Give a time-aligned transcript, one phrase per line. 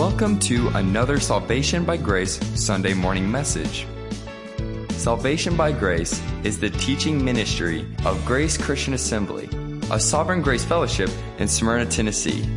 [0.00, 3.86] Welcome to another Salvation by Grace Sunday morning message.
[4.92, 9.50] Salvation by Grace is the teaching ministry of Grace Christian Assembly,
[9.90, 12.48] a Sovereign Grace Fellowship in Smyrna, Tennessee.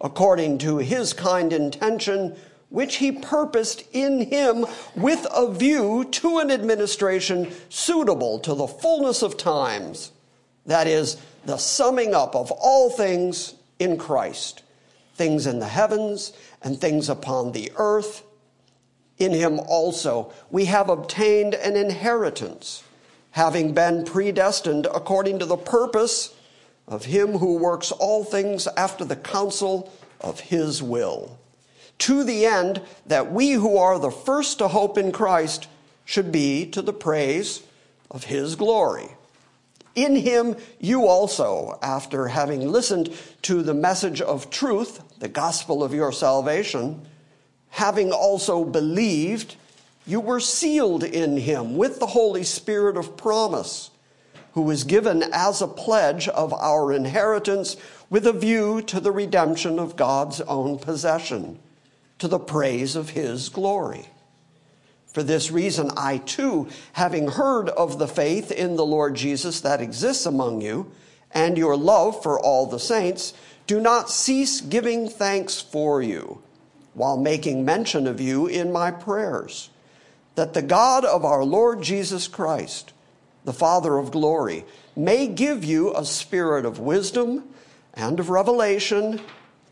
[0.00, 2.34] according to his kind intention,
[2.70, 4.64] which he purposed in him
[4.96, 10.12] with a view to an administration suitable to the fullness of times.
[10.64, 14.62] That is, the summing up of all things in Christ,
[15.14, 18.22] things in the heavens and things upon the earth.
[19.18, 22.82] In him also we have obtained an inheritance,
[23.32, 26.34] having been predestined according to the purpose
[26.88, 31.38] of him who works all things after the counsel of his will,
[31.98, 35.68] to the end that we who are the first to hope in Christ
[36.04, 37.62] should be to the praise
[38.10, 39.10] of his glory.
[39.94, 45.92] In him you also, after having listened to the message of truth, the gospel of
[45.92, 47.06] your salvation,
[47.70, 49.56] having also believed,
[50.06, 53.90] you were sealed in him with the Holy Spirit of promise,
[54.52, 57.76] who was given as a pledge of our inheritance
[58.10, 61.58] with a view to the redemption of God's own possession,
[62.18, 64.08] to the praise of his glory.
[65.12, 69.82] For this reason, I too, having heard of the faith in the Lord Jesus that
[69.82, 70.90] exists among you,
[71.32, 73.34] and your love for all the saints,
[73.66, 76.42] do not cease giving thanks for you,
[76.94, 79.70] while making mention of you in my prayers,
[80.34, 82.92] that the God of our Lord Jesus Christ,
[83.44, 84.64] the Father of glory,
[84.96, 87.44] may give you a spirit of wisdom
[87.94, 89.20] and of revelation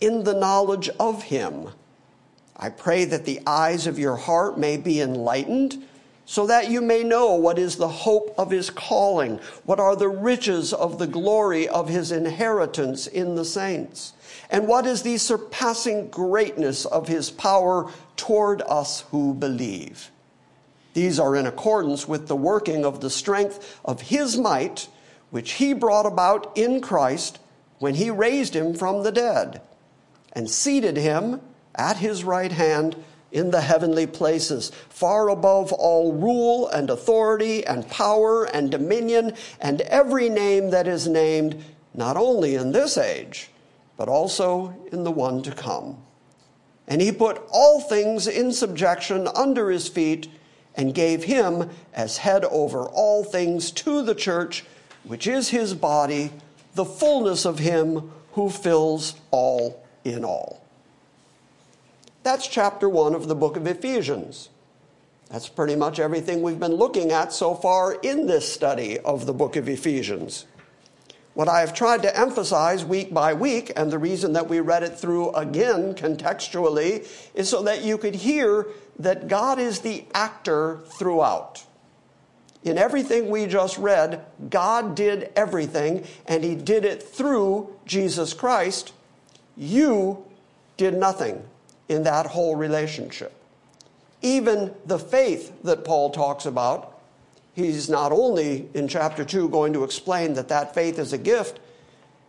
[0.00, 1.70] in the knowledge of him
[2.62, 5.82] I pray that the eyes of your heart may be enlightened,
[6.26, 10.10] so that you may know what is the hope of his calling, what are the
[10.10, 14.12] riches of the glory of his inheritance in the saints,
[14.50, 20.10] and what is the surpassing greatness of his power toward us who believe.
[20.92, 24.86] These are in accordance with the working of the strength of his might,
[25.30, 27.38] which he brought about in Christ
[27.78, 29.62] when he raised him from the dead
[30.34, 31.40] and seated him
[31.74, 32.96] at his right hand
[33.32, 39.80] in the heavenly places, far above all rule and authority and power and dominion and
[39.82, 41.62] every name that is named,
[41.94, 43.50] not only in this age,
[43.96, 45.96] but also in the one to come.
[46.88, 50.28] And he put all things in subjection under his feet
[50.74, 54.64] and gave him as head over all things to the church,
[55.04, 56.32] which is his body,
[56.74, 60.60] the fullness of him who fills all in all.
[62.22, 64.50] That's chapter one of the book of Ephesians.
[65.30, 69.32] That's pretty much everything we've been looking at so far in this study of the
[69.32, 70.44] book of Ephesians.
[71.32, 74.82] What I have tried to emphasize week by week, and the reason that we read
[74.82, 78.66] it through again contextually, is so that you could hear
[78.98, 81.64] that God is the actor throughout.
[82.64, 88.92] In everything we just read, God did everything, and He did it through Jesus Christ.
[89.56, 90.26] You
[90.76, 91.44] did nothing
[91.90, 93.34] in that whole relationship.
[94.22, 97.00] Even the faith that Paul talks about,
[97.52, 101.58] he's not only in chapter 2 going to explain that that faith is a gift,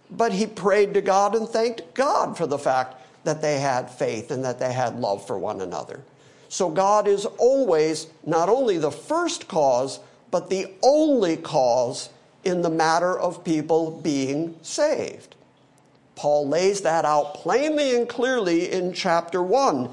[0.09, 4.31] but he prayed to God and thanked God for the fact that they had faith
[4.31, 6.01] and that they had love for one another.
[6.49, 9.99] So God is always not only the first cause,
[10.31, 12.09] but the only cause
[12.43, 15.35] in the matter of people being saved.
[16.21, 19.89] Paul lays that out plainly and clearly in chapter 1.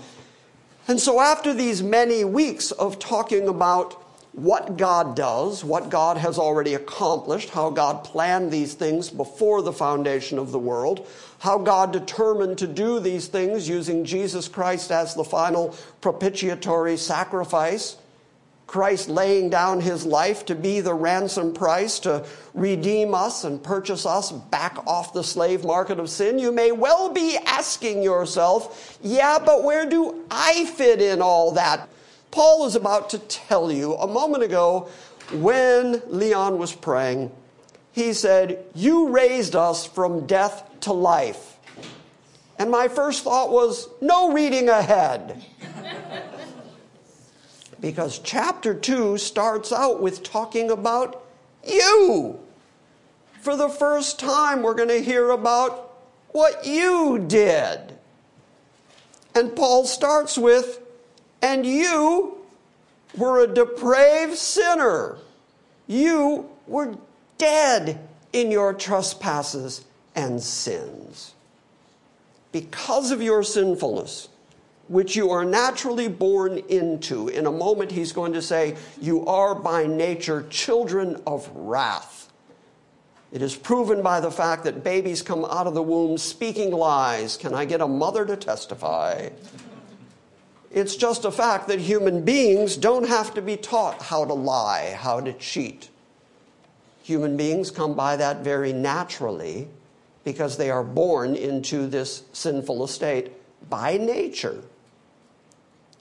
[0.87, 3.95] And so, after these many weeks of talking about
[4.33, 9.73] what God does, what God has already accomplished, how God planned these things before the
[9.73, 11.09] foundation of the world,
[11.39, 17.97] how God determined to do these things using Jesus Christ as the final propitiatory sacrifice,
[18.69, 24.05] Christ laying down his life to be the ransom price to redeem us and purchase
[24.05, 29.39] us back off the slave market of sin, you may well be asking yourself, yeah,
[29.39, 31.89] but where do I fit in all that?
[32.31, 34.91] Paul is about to tell you a moment ago
[35.33, 37.33] when Leon was praying,
[37.93, 41.57] he said, You raised us from death to life.
[42.59, 45.43] And my first thought was, No reading ahead.
[47.81, 51.25] because chapter 2 starts out with talking about
[51.67, 52.39] you.
[53.41, 55.97] For the first time, we're going to hear about
[56.31, 57.95] what you did.
[59.35, 60.81] And Paul starts with,
[61.41, 62.39] and you
[63.17, 65.19] were a depraved sinner.
[65.87, 66.99] You were
[67.39, 68.01] dead
[68.33, 69.85] in your trespasses
[70.15, 71.35] and sins.
[72.51, 74.29] Because of your sinfulness,
[74.89, 79.55] which you are naturally born into, in a moment he's going to say, You are
[79.55, 82.33] by nature children of wrath.
[83.31, 87.37] It is proven by the fact that babies come out of the womb speaking lies.
[87.37, 89.29] Can I get a mother to testify?
[90.71, 94.95] It's just a fact that human beings don't have to be taught how to lie,
[94.99, 95.91] how to cheat.
[97.03, 99.69] Human beings come by that very naturally
[100.25, 103.33] because they are born into this sinful estate
[103.71, 104.63] by nature.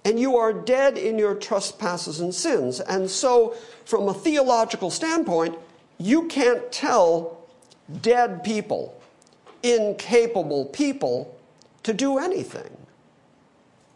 [0.07, 2.79] And you are dead in your trespasses and sins.
[2.79, 5.59] And so, from a theological standpoint,
[5.97, 7.45] you can't tell
[8.01, 8.97] dead people,
[9.63, 11.37] incapable people,
[11.83, 12.77] to do anything.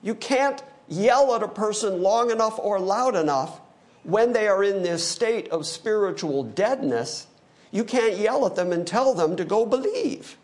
[0.04, 3.62] You can't yell at a person long enough or loud enough
[4.04, 7.28] when they are in this state of spiritual deadness.
[7.72, 10.36] You can't yell at them and tell them to go believe.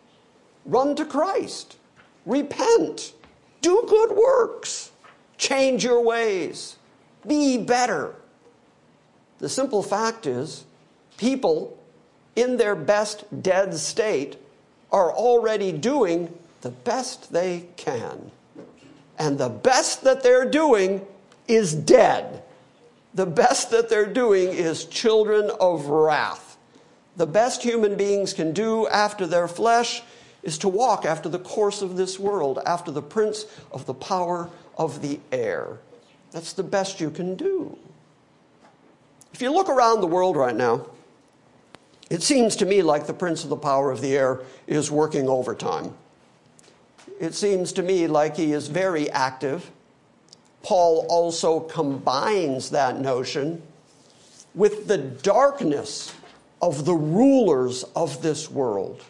[0.64, 1.76] Run to Christ.
[2.24, 3.12] Repent.
[3.60, 4.92] Do good works.
[5.38, 6.76] Change your ways.
[7.26, 8.14] Be better.
[9.38, 10.64] The simple fact is,
[11.16, 11.78] people
[12.36, 14.36] in their best dead state
[14.92, 18.30] are already doing the best they can
[19.18, 21.04] and the best that they're doing
[21.48, 22.42] is dead.
[23.14, 26.56] The best that they're doing is children of wrath.
[27.16, 30.02] The best human beings can do after their flesh
[30.44, 34.48] is to walk after the course of this world, after the prince of the power
[34.78, 35.78] of the air.
[36.30, 37.76] That's the best you can do.
[39.34, 40.86] If you look around the world right now,
[42.08, 45.28] it seems to me like the prince of the power of the air is working
[45.28, 45.94] overtime
[47.20, 49.70] it seems to me like he is very active.
[50.62, 53.62] Paul also combines that notion
[54.54, 56.14] with the darkness
[56.60, 59.02] of the rulers of this world.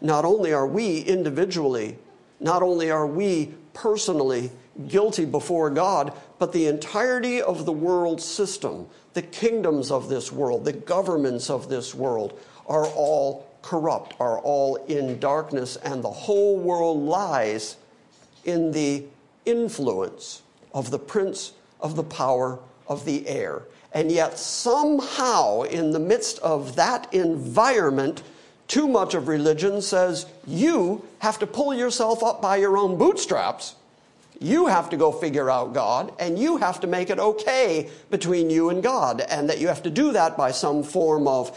[0.00, 1.98] Not only are we individually,
[2.40, 4.50] not only are we personally
[4.88, 10.64] guilty before God, but the entirety of the world system, the kingdoms of this world,
[10.64, 16.58] the governments of this world are all corrupt, are all in darkness, and the whole
[16.58, 17.76] world lies
[18.44, 19.04] in the
[19.44, 20.42] influence
[20.74, 22.58] of the prince of the power
[22.88, 23.62] of the air.
[23.92, 28.22] And yet, somehow, in the midst of that environment,
[28.68, 33.74] too much of religion says you have to pull yourself up by your own bootstraps.
[34.40, 38.50] You have to go figure out God, and you have to make it okay between
[38.50, 41.50] you and God, and that you have to do that by some form of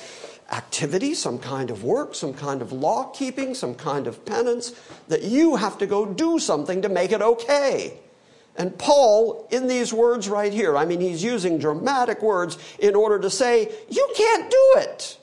[0.51, 4.73] activity, some kind of work, some kind of law keeping, some kind of penance,
[5.09, 7.99] that you have to go do something to make it okay.
[8.57, 13.19] And Paul, in these words right here, I mean, he's using dramatic words in order
[13.19, 15.17] to say, you can't do it.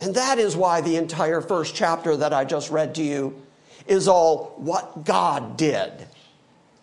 [0.00, 3.42] And that is why the entire first chapter that I just read to you
[3.86, 6.06] is all what God did.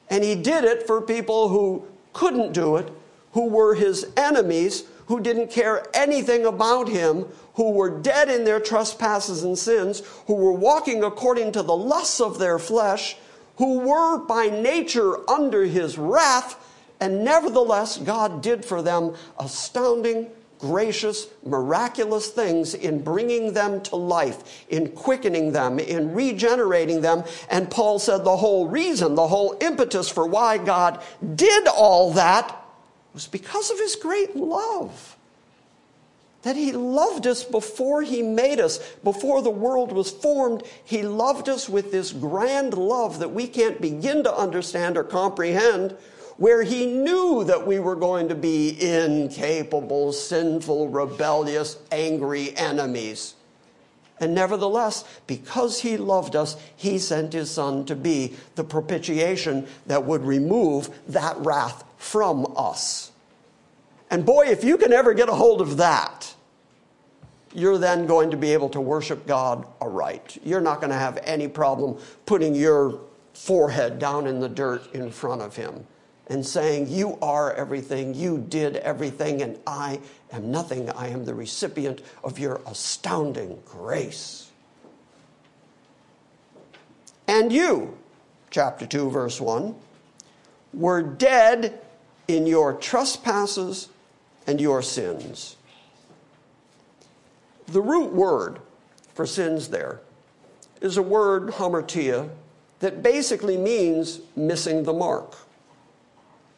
[0.09, 2.91] And he did it for people who couldn't do it,
[3.33, 8.59] who were his enemies, who didn't care anything about him, who were dead in their
[8.59, 13.17] trespasses and sins, who were walking according to the lusts of their flesh,
[13.57, 16.55] who were by nature under his wrath,
[16.99, 20.29] and nevertheless God did for them astounding
[20.63, 27.21] gracious, miraculous things in bringing them to life, in quickening them, in regenerating them.
[27.49, 31.03] And Paul said the whole reason, the whole impetus for why God
[31.35, 32.55] did all that
[33.13, 35.17] was because of his great love.
[36.43, 40.63] That he loved us before he made us, before the world was formed.
[40.85, 45.97] He loved us with this grand love that we can't begin to understand or comprehend
[46.37, 53.35] where he knew that we were going to be incapable, sinful, rebellious, angry enemies.
[54.19, 60.05] And nevertheless, because he loved us, he sent his son to be the propitiation that
[60.05, 63.11] would remove that wrath from us.
[64.09, 66.35] And boy, if you can ever get a hold of that,
[67.53, 70.37] you're then going to be able to worship God aright.
[70.43, 72.99] You're not going to have any problem putting your
[73.33, 75.85] forehead down in the dirt in front of him
[76.27, 79.99] and saying, You are everything, you did everything, and I
[80.31, 80.89] am nothing.
[80.91, 84.51] I am the recipient of your astounding grace.
[87.27, 87.97] And you,
[88.49, 89.75] chapter 2, verse 1,
[90.73, 91.79] were dead
[92.27, 93.89] in your trespasses
[94.47, 95.55] and your sins.
[97.67, 98.59] The root word
[99.13, 100.01] for sins there
[100.81, 102.29] is a word, hamartia,
[102.79, 105.37] that basically means missing the mark.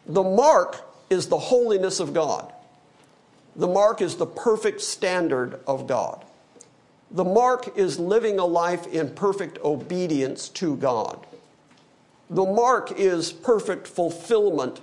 [0.07, 2.51] The mark is the holiness of God.
[3.55, 6.25] The mark is the perfect standard of God.
[7.11, 11.25] The mark is living a life in perfect obedience to God.
[12.29, 14.81] The mark is perfect fulfillment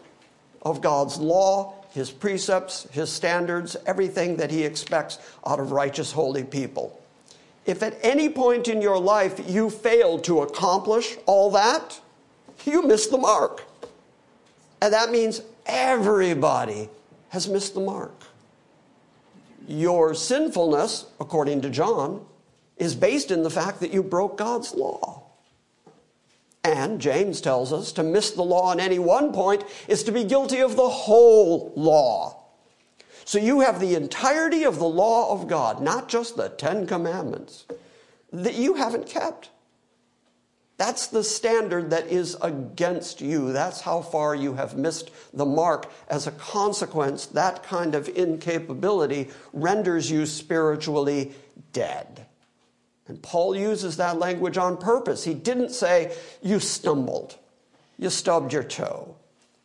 [0.62, 6.44] of God's law, His precepts, His standards, everything that He expects out of righteous, holy
[6.44, 6.98] people.
[7.66, 12.00] If at any point in your life you fail to accomplish all that,
[12.64, 13.64] you miss the mark.
[14.82, 16.88] And that means everybody
[17.28, 18.24] has missed the mark.
[19.68, 22.26] Your sinfulness, according to John,
[22.78, 25.22] is based in the fact that you broke God's law.
[26.64, 30.24] And James tells us to miss the law on any one point is to be
[30.24, 32.42] guilty of the whole law.
[33.24, 37.66] So you have the entirety of the law of God, not just the Ten Commandments,
[38.32, 39.50] that you haven't kept.
[40.82, 43.52] That's the standard that is against you.
[43.52, 45.88] That's how far you have missed the mark.
[46.08, 51.34] As a consequence, that kind of incapability renders you spiritually
[51.72, 52.26] dead.
[53.06, 55.22] And Paul uses that language on purpose.
[55.22, 57.38] He didn't say, You stumbled,
[57.96, 59.14] you stubbed your toe.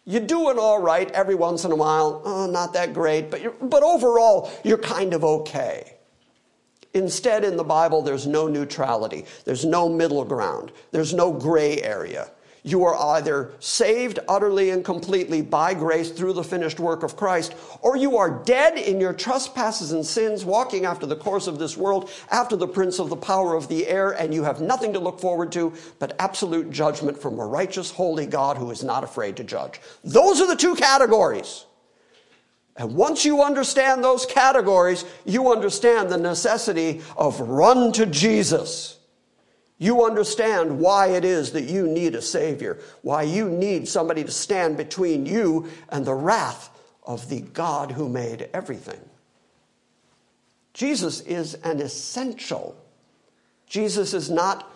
[0.05, 2.21] You're doing all right every once in a while.
[2.25, 5.96] Oh, not that great, but, but overall, you're kind of okay.
[6.97, 12.31] Instead, in the Bible, there's no neutrality, there's no middle ground, there's no gray area.
[12.63, 17.53] You are either saved utterly and completely by grace through the finished work of Christ,
[17.81, 21.77] or you are dead in your trespasses and sins, walking after the course of this
[21.77, 24.99] world, after the prince of the power of the air, and you have nothing to
[24.99, 29.37] look forward to but absolute judgment from a righteous, holy God who is not afraid
[29.37, 29.79] to judge.
[30.03, 31.65] Those are the two categories.
[32.77, 38.99] And once you understand those categories, you understand the necessity of run to Jesus.
[39.79, 44.31] You understand why it is that you need a Savior, why you need somebody to
[44.31, 46.69] stand between you and the wrath
[47.03, 48.99] of the God who made everything.
[50.73, 52.75] Jesus is an essential.
[53.67, 54.71] Jesus is not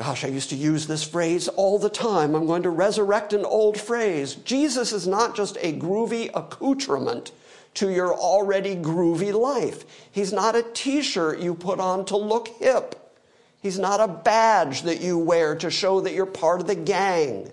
[0.00, 2.34] Gosh, I used to use this phrase all the time.
[2.34, 4.34] I'm going to resurrect an old phrase.
[4.34, 7.32] Jesus is not just a groovy accoutrement
[7.74, 9.84] to your already groovy life.
[10.10, 13.14] He's not a t shirt you put on to look hip.
[13.60, 17.52] He's not a badge that you wear to show that you're part of the gang.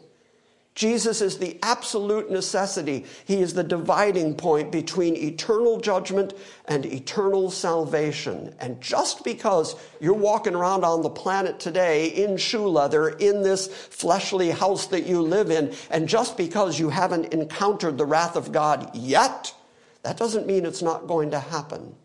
[0.78, 3.04] Jesus is the absolute necessity.
[3.26, 8.54] He is the dividing point between eternal judgment and eternal salvation.
[8.60, 13.66] And just because you're walking around on the planet today in shoe leather, in this
[13.66, 18.52] fleshly house that you live in, and just because you haven't encountered the wrath of
[18.52, 19.56] God yet,
[20.04, 21.96] that doesn't mean it's not going to happen.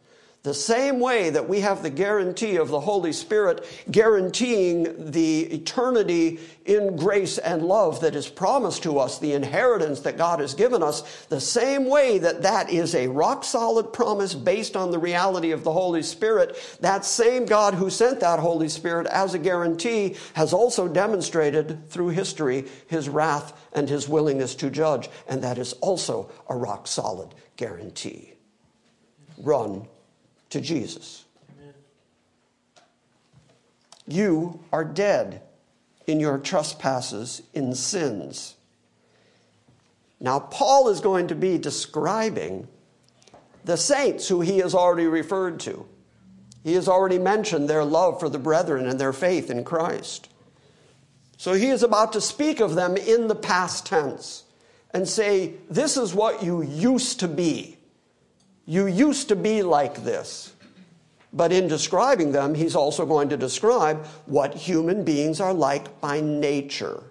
[0.45, 6.41] The same way that we have the guarantee of the Holy Spirit guaranteeing the eternity
[6.65, 10.83] in grace and love that is promised to us, the inheritance that God has given
[10.83, 15.53] us, the same way that that is a rock solid promise based on the reality
[15.53, 20.17] of the Holy Spirit, that same God who sent that Holy Spirit as a guarantee
[20.35, 25.73] has also demonstrated through history his wrath and his willingness to judge, and that is
[25.75, 28.35] also a rock solid guarantee.
[29.39, 29.87] run
[30.53, 31.25] to Jesus.
[34.07, 35.43] You are dead
[36.07, 38.55] in your trespasses in sins.
[40.21, 42.69] Now, Paul is going to be describing
[43.65, 45.87] the saints who he has already referred to.
[46.63, 50.29] He has already mentioned their love for the brethren and their faith in Christ.
[51.39, 54.45] So he is about to speak of them in the past tense
[54.93, 57.79] and say, This is what you used to be.
[58.67, 60.53] You used to be like this.
[61.33, 66.21] But in describing them, he's also going to describe what human beings are like by
[66.21, 67.03] nature.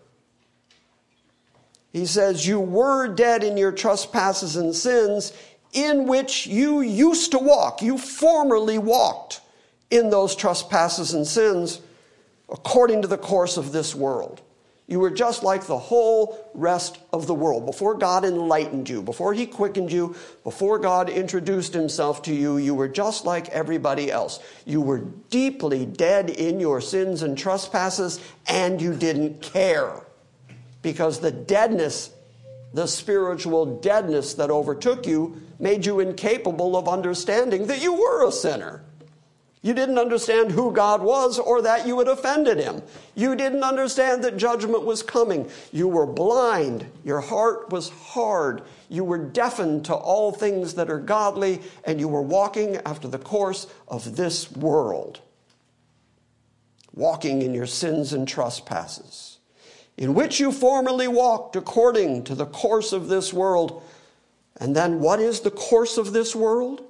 [1.91, 5.33] He says, You were dead in your trespasses and sins
[5.73, 7.81] in which you used to walk.
[7.81, 9.41] You formerly walked
[9.89, 11.81] in those trespasses and sins
[12.49, 14.41] according to the course of this world.
[14.91, 17.65] You were just like the whole rest of the world.
[17.65, 22.75] Before God enlightened you, before He quickened you, before God introduced Himself to you, you
[22.75, 24.41] were just like everybody else.
[24.65, 28.19] You were deeply dead in your sins and trespasses,
[28.49, 30.01] and you didn't care.
[30.81, 32.11] Because the deadness,
[32.73, 38.31] the spiritual deadness that overtook you, made you incapable of understanding that you were a
[38.33, 38.83] sinner.
[39.63, 42.81] You didn't understand who God was or that you had offended him.
[43.13, 45.49] You didn't understand that judgment was coming.
[45.71, 46.87] You were blind.
[47.03, 48.63] Your heart was hard.
[48.89, 53.19] You were deafened to all things that are godly, and you were walking after the
[53.19, 55.21] course of this world,
[56.93, 59.37] walking in your sins and trespasses,
[59.95, 63.83] in which you formerly walked according to the course of this world.
[64.57, 66.83] And then, what is the course of this world?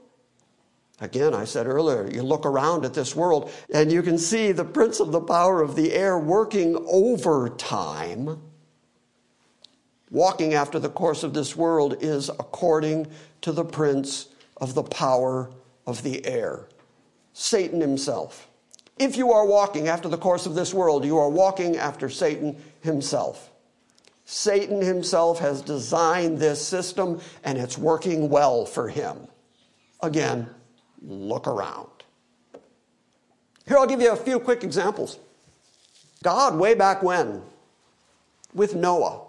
[1.02, 4.64] Again, I said earlier, you look around at this world and you can see the
[4.64, 8.40] prince of the power of the air working overtime.
[10.12, 13.08] Walking after the course of this world is according
[13.42, 14.28] to the prince
[14.58, 15.50] of the power
[15.88, 16.68] of the air,
[17.34, 18.48] Satan himself.
[19.00, 22.62] If you are walking after the course of this world, you are walking after Satan
[22.82, 23.50] himself.
[24.26, 29.28] Satan himself has designed this system and it's working well for him.
[30.04, 30.48] Again,
[31.02, 31.90] look around.
[33.68, 35.18] Here, I'll give you a few quick examples.
[36.24, 37.42] God, way back when,
[38.54, 39.22] with Noah,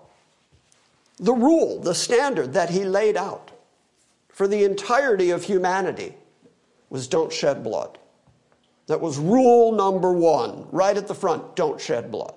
[1.19, 3.51] the rule, the standard that he laid out
[4.29, 6.15] for the entirety of humanity
[6.91, 7.99] was don't shed blood.
[8.87, 12.35] That was rule number one, right at the front don't shed blood.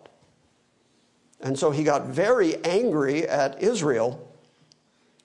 [1.42, 4.32] And so he got very angry at Israel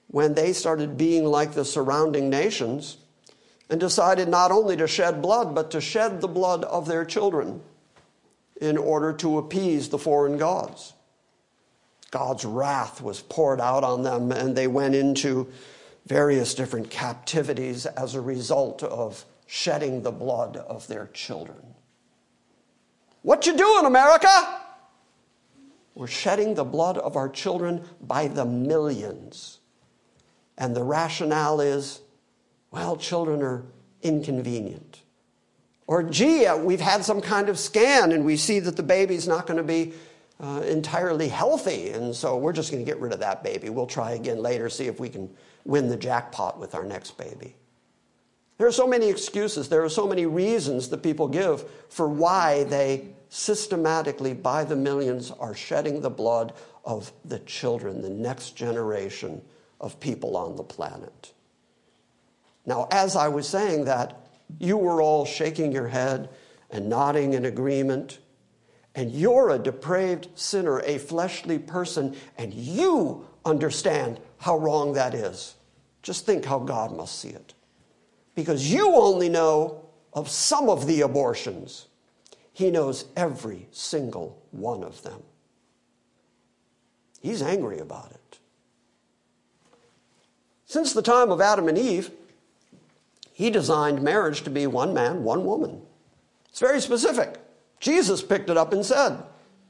[0.07, 2.97] when they started being like the surrounding nations
[3.71, 7.61] and decided not only to shed blood, but to shed the blood of their children
[8.59, 10.93] in order to appease the foreign gods.
[12.11, 15.47] God's wrath was poured out on them, and they went into
[16.05, 21.73] various different captivities as a result of shedding the blood of their children.
[23.21, 24.59] What you doing, America?
[25.95, 29.59] We're shedding the blood of our children by the millions.
[30.57, 32.01] And the rationale is
[32.71, 33.63] well, children are
[34.01, 35.01] inconvenient.
[35.87, 39.27] Or, gee, uh, we've had some kind of scan and we see that the baby's
[39.27, 39.93] not going to be
[40.39, 43.69] uh, entirely healthy, and so we're just going to get rid of that baby.
[43.69, 45.29] We'll try again later, see if we can
[45.65, 47.55] win the jackpot with our next baby.
[48.57, 52.63] There are so many excuses, there are so many reasons that people give for why
[52.63, 56.53] they systematically, by the millions, are shedding the blood
[56.85, 59.41] of the children, the next generation
[59.79, 61.33] of people on the planet.
[62.71, 64.17] Now, as I was saying that,
[64.57, 66.29] you were all shaking your head
[66.69, 68.19] and nodding in agreement.
[68.95, 75.55] And you're a depraved sinner, a fleshly person, and you understand how wrong that is.
[76.01, 77.53] Just think how God must see it.
[78.35, 81.87] Because you only know of some of the abortions,
[82.53, 85.21] He knows every single one of them.
[87.19, 88.39] He's angry about it.
[90.63, 92.11] Since the time of Adam and Eve,
[93.41, 95.81] he designed marriage to be one man, one woman.
[96.49, 97.39] It's very specific.
[97.79, 99.23] Jesus picked it up and said,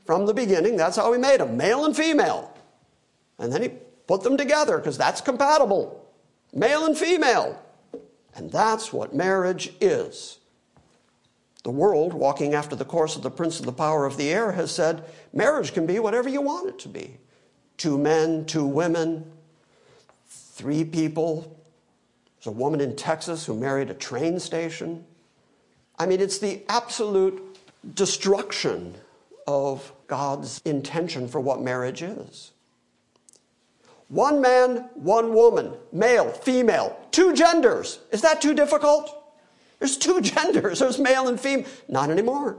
[0.05, 2.53] from the beginning, that's how he made them, male and female.
[3.39, 3.69] And then he
[4.07, 6.05] put them together because that's compatible,
[6.53, 7.63] male and female.
[8.35, 10.39] And that's what marriage is.
[11.63, 14.51] The world, walking after the course of the prince of the power of the air,
[14.51, 17.15] has said marriage can be whatever you want it to be
[17.77, 19.31] two men, two women,
[20.27, 21.57] three people,
[22.41, 25.05] there's a woman in Texas who married a train station.
[25.99, 27.59] I mean, it's the absolute
[27.93, 28.95] destruction
[29.45, 32.51] of God's intention for what marriage is.
[34.07, 37.99] One man, one woman, male, female, two genders.
[38.11, 39.15] Is that too difficult?
[39.77, 41.67] There's two genders, there's male and female.
[41.87, 42.57] Not anymore.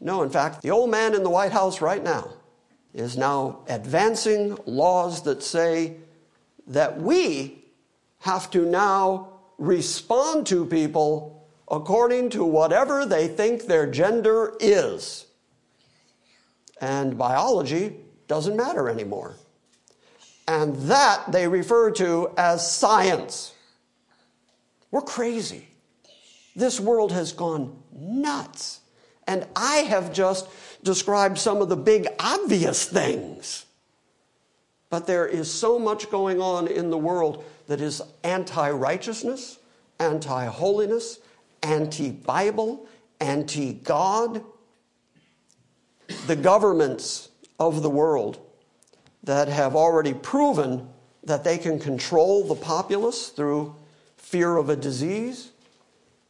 [0.00, 2.32] No, in fact, the old man in the White House right now
[2.92, 5.98] is now advancing laws that say
[6.66, 7.62] that we
[8.20, 15.26] have to now respond to people according to whatever they think their gender is.
[16.80, 17.96] And biology
[18.28, 19.36] doesn't matter anymore.
[20.48, 23.52] And that they refer to as science.
[24.90, 25.68] We're crazy.
[26.54, 28.80] This world has gone nuts.
[29.26, 30.46] And I have just
[30.84, 33.66] described some of the big obvious things.
[34.88, 39.58] But there is so much going on in the world that is anti righteousness,
[39.98, 41.18] anti holiness,
[41.62, 42.86] anti Bible,
[43.20, 44.42] anti God.
[46.26, 48.38] The governments of the world
[49.24, 50.88] that have already proven
[51.24, 53.74] that they can control the populace through
[54.16, 55.50] fear of a disease,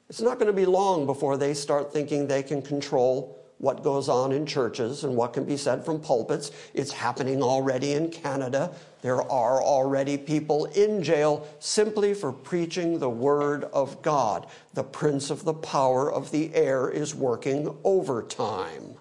[0.09, 4.09] it's not going to be long before they start thinking they can control what goes
[4.09, 6.51] on in churches and what can be said from pulpits.
[6.75, 8.72] It's happening already in Canada.
[9.07, 14.49] There are already people in jail simply for preaching the word of God.
[14.75, 18.97] The prince of the power of the air is working overtime.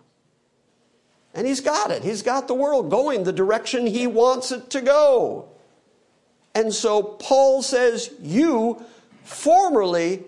[1.33, 2.03] And he's got it.
[2.03, 5.49] He's got the world going the direction he wants it to go.
[6.53, 8.85] And so Paul says, You
[9.23, 10.23] formerly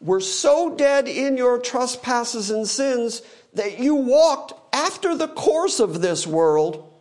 [0.00, 3.22] were so dead in your trespasses and sins
[3.54, 6.92] that you walked after the course of this world,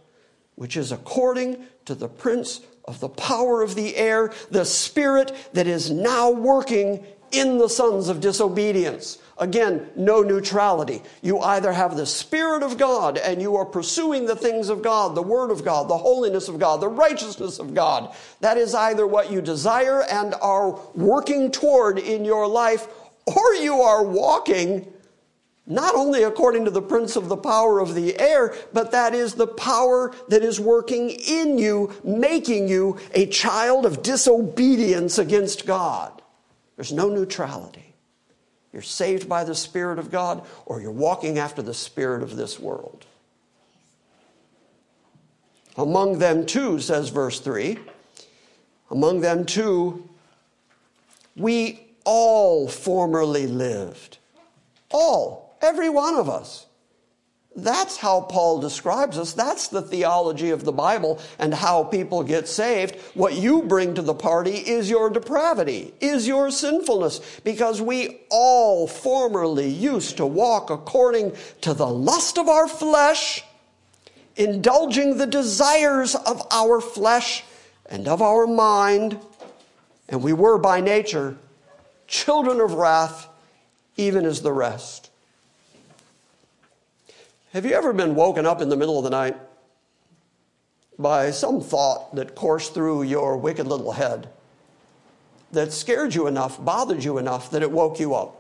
[0.54, 5.66] which is according to the prince of the power of the air, the spirit that
[5.66, 9.18] is now working in the sons of disobedience.
[9.40, 11.02] Again, no neutrality.
[11.24, 15.16] You either have the Spirit of God and you are pursuing the things of God,
[15.16, 18.14] the Word of God, the holiness of God, the righteousness of God.
[18.42, 22.88] That is either what you desire and are working toward in your life,
[23.26, 24.92] or you are walking
[25.70, 29.36] not only according to the prince of the power of the air, but that is
[29.36, 36.24] the power that is working in you, making you a child of disobedience against God.
[36.76, 37.94] There's no neutrality.
[38.74, 42.60] You're saved by the Spirit of God, or you're walking after the Spirit of this
[42.60, 43.06] world.
[45.78, 47.78] Among them, too, says verse 3,
[48.90, 50.10] among them, too,
[51.36, 54.18] we all formerly lived.
[54.92, 56.66] All, every one of us.
[57.56, 59.34] That's how Paul describes us.
[59.34, 62.96] That's the theology of the Bible and how people get saved.
[63.16, 68.88] What you bring to the party is your depravity, is your sinfulness, because we all
[68.88, 73.44] formerly used to walk according to the lust of our flesh,
[74.36, 77.44] indulging the desires of our flesh
[77.88, 79.20] and of our mind.
[80.08, 81.36] And we were by nature
[82.08, 83.28] children of wrath,
[83.98, 85.09] even as the rest.
[87.52, 89.36] Have you ever been woken up in the middle of the night
[91.00, 94.30] by some thought that coursed through your wicked little head
[95.52, 98.40] that scared you enough, bothered you enough that it woke you up?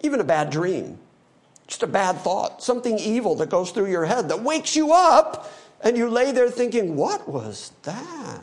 [0.00, 0.98] Even a bad dream,
[1.68, 5.52] just a bad thought, something evil that goes through your head that wakes you up
[5.82, 8.40] and you lay there thinking, What was that?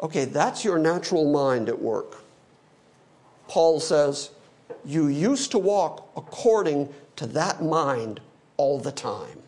[0.00, 2.22] Okay, that's your natural mind at work.
[3.48, 4.30] Paul says,
[4.84, 8.20] You used to walk according to that mind
[8.56, 9.38] all the time.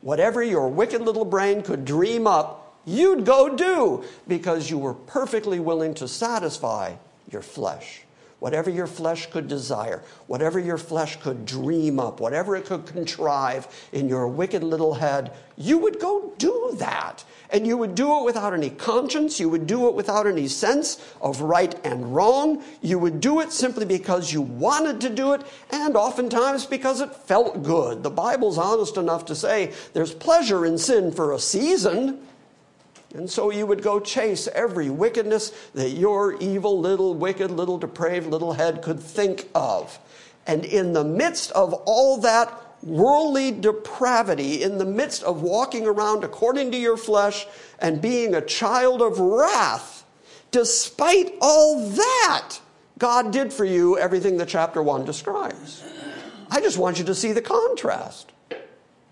[0.00, 5.60] Whatever your wicked little brain could dream up, you'd go do because you were perfectly
[5.60, 6.94] willing to satisfy
[7.30, 8.01] your flesh.
[8.42, 13.68] Whatever your flesh could desire, whatever your flesh could dream up, whatever it could contrive
[13.92, 17.22] in your wicked little head, you would go do that.
[17.50, 19.38] And you would do it without any conscience.
[19.38, 22.64] You would do it without any sense of right and wrong.
[22.80, 27.14] You would do it simply because you wanted to do it, and oftentimes because it
[27.14, 28.02] felt good.
[28.02, 32.26] The Bible's honest enough to say there's pleasure in sin for a season.
[33.14, 38.26] And so you would go chase every wickedness that your evil little, wicked little, depraved
[38.26, 39.98] little head could think of.
[40.46, 46.24] And in the midst of all that worldly depravity in the midst of walking around
[46.24, 47.46] according to your flesh
[47.78, 50.04] and being a child of wrath,
[50.50, 52.58] despite all that,
[52.98, 55.84] God did for you everything that chapter 1 describes.
[56.50, 58.32] I just want you to see the contrast.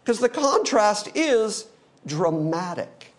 [0.03, 1.67] Because the contrast is
[2.07, 3.10] dramatic.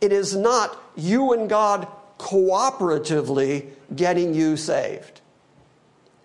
[0.00, 5.20] It is not you and God cooperatively getting you saved.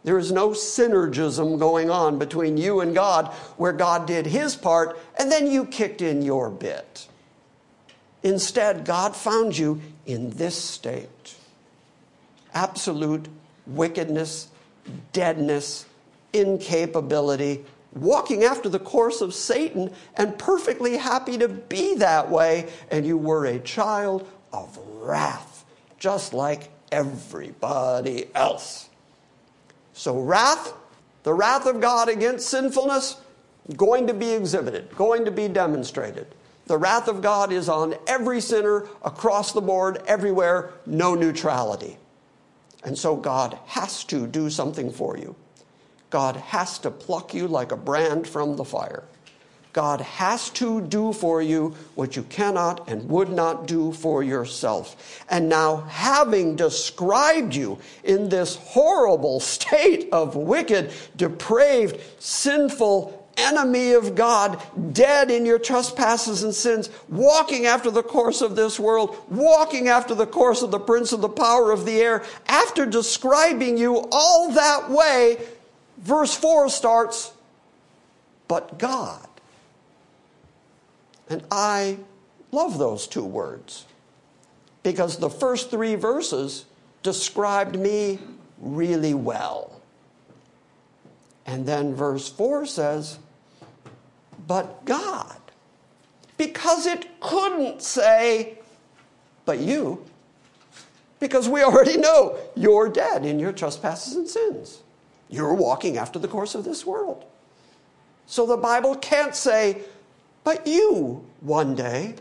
[0.03, 4.99] There is no synergism going on between you and God where God did his part
[5.17, 7.07] and then you kicked in your bit.
[8.21, 11.35] Instead, God found you in this state
[12.53, 13.27] absolute
[13.65, 14.47] wickedness,
[15.11, 15.85] deadness,
[16.33, 22.69] incapability, walking after the course of Satan and perfectly happy to be that way.
[22.91, 25.65] And you were a child of wrath,
[25.99, 28.89] just like everybody else.
[29.93, 30.73] So, wrath,
[31.23, 33.17] the wrath of God against sinfulness,
[33.77, 36.27] going to be exhibited, going to be demonstrated.
[36.65, 41.97] The wrath of God is on every sinner across the board, everywhere, no neutrality.
[42.83, 45.35] And so God has to do something for you.
[46.13, 49.03] God has to pluck you like a brand from the fire.
[49.73, 55.25] God has to do for you what you cannot and would not do for yourself.
[55.27, 64.13] And now, having described you in this horrible state of wicked, depraved, sinful, enemy of
[64.13, 64.61] God,
[64.93, 70.13] dead in your trespasses and sins, walking after the course of this world, walking after
[70.13, 74.51] the course of the prince of the power of the air, after describing you all
[74.51, 75.37] that way,
[76.03, 77.33] verse 4 starts,
[78.47, 79.27] but God.
[81.29, 81.97] And I
[82.51, 83.85] love those two words
[84.83, 86.65] because the first three verses
[87.01, 88.19] described me
[88.59, 89.81] really well.
[91.45, 93.19] And then verse 4 says,
[94.47, 95.37] but God.
[96.37, 98.59] Because it couldn't say,
[99.45, 100.03] but you.
[101.19, 104.79] Because we already know you're dead in your trespasses and sins.
[105.33, 107.25] You're walking after the course of this world.
[108.27, 109.81] So the Bible can't say,
[110.43, 112.13] but you one day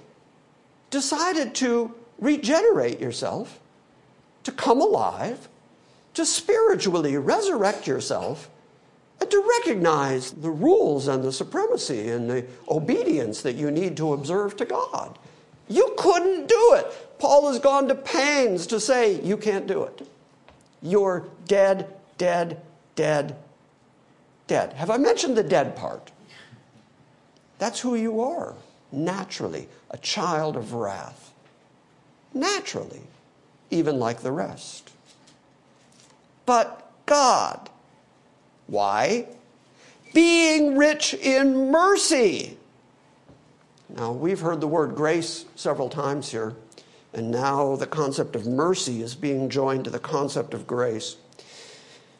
[0.88, 3.60] decided to regenerate yourself,
[4.44, 5.46] to come alive,
[6.14, 8.48] to spiritually resurrect yourself,
[9.20, 14.14] and to recognize the rules and the supremacy and the obedience that you need to
[14.14, 15.18] observe to God.
[15.68, 17.18] You couldn't do it.
[17.18, 20.08] Paul has gone to pains to say you can't do it.
[20.80, 22.62] You're dead, dead,
[22.94, 23.36] dead,
[24.46, 24.72] dead.
[24.74, 26.10] Have I mentioned the dead part?
[27.58, 28.54] That's who you are,
[28.90, 31.32] naturally, a child of wrath.
[32.34, 33.02] Naturally,
[33.70, 34.90] even like the rest.
[36.46, 37.70] But God,
[38.66, 39.26] why?
[40.12, 42.56] Being rich in mercy.
[43.88, 46.54] Now, we've heard the word grace several times here,
[47.12, 51.16] and now the concept of mercy is being joined to the concept of grace.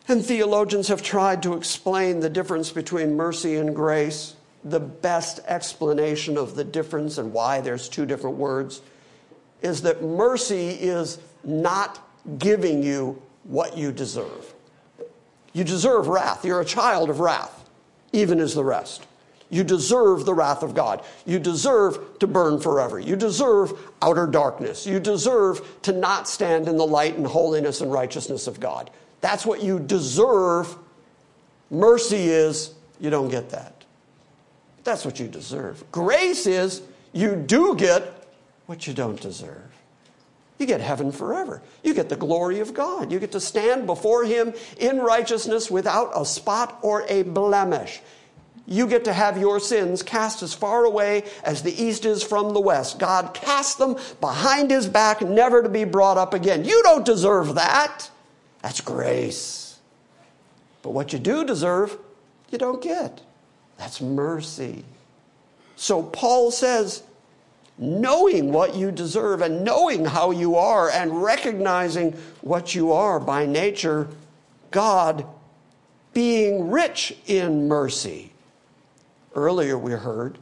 [0.08, 4.34] And theologians have tried to explain the difference between mercy and grace.
[4.64, 8.80] The best explanation of the difference and why there's two different words
[9.60, 12.04] is that mercy is not
[12.38, 14.54] giving you what you deserve.
[15.52, 16.44] You deserve wrath.
[16.44, 17.68] You're a child of wrath,
[18.12, 19.06] even as the rest.
[19.50, 21.04] You deserve the wrath of God.
[21.26, 22.98] You deserve to burn forever.
[22.98, 24.86] You deserve outer darkness.
[24.86, 28.90] You deserve to not stand in the light and holiness and righteousness of God.
[29.22, 30.76] That's what you deserve.
[31.70, 33.84] Mercy is you don't get that.
[34.84, 35.90] That's what you deserve.
[35.90, 36.82] Grace is
[37.12, 38.02] you do get
[38.66, 39.62] what you don't deserve.
[40.58, 41.62] You get heaven forever.
[41.82, 43.10] You get the glory of God.
[43.10, 48.00] You get to stand before Him in righteousness without a spot or a blemish.
[48.66, 52.54] You get to have your sins cast as far away as the east is from
[52.54, 53.00] the west.
[53.00, 56.64] God cast them behind His back, never to be brought up again.
[56.64, 58.11] You don't deserve that.
[58.62, 59.78] That's grace.
[60.82, 61.98] But what you do deserve,
[62.50, 63.20] you don't get.
[63.76, 64.84] That's mercy.
[65.76, 67.02] So Paul says,
[67.78, 73.46] knowing what you deserve and knowing how you are and recognizing what you are by
[73.46, 74.08] nature,
[74.70, 75.26] God
[76.12, 78.32] being rich in mercy.
[79.34, 80.38] Earlier we heard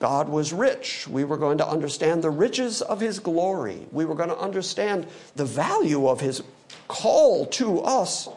[0.00, 1.06] God was rich.
[1.06, 3.86] We were going to understand the riches of his glory.
[3.92, 6.42] We were going to understand the value of his
[6.88, 8.28] call to us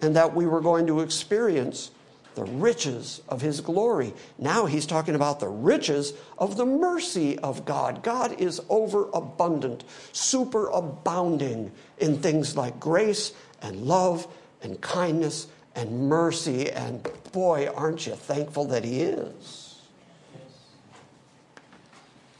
[0.00, 1.90] and that we were going to experience
[2.34, 4.14] the riches of his glory.
[4.38, 8.02] Now he's talking about the riches of the mercy of God.
[8.02, 14.26] God is overabundant, superabounding in things like grace and love
[14.62, 16.70] and kindness and mercy.
[16.70, 19.80] And boy, aren't you thankful that he is?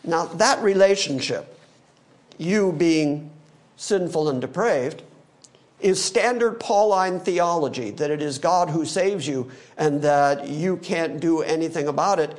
[0.05, 1.59] Now, that relationship,
[2.37, 3.31] you being
[3.77, 5.03] sinful and depraved,
[5.83, 11.21] is standard Pauline theology that it is God who saves you and that you can't
[11.21, 12.39] do anything about it.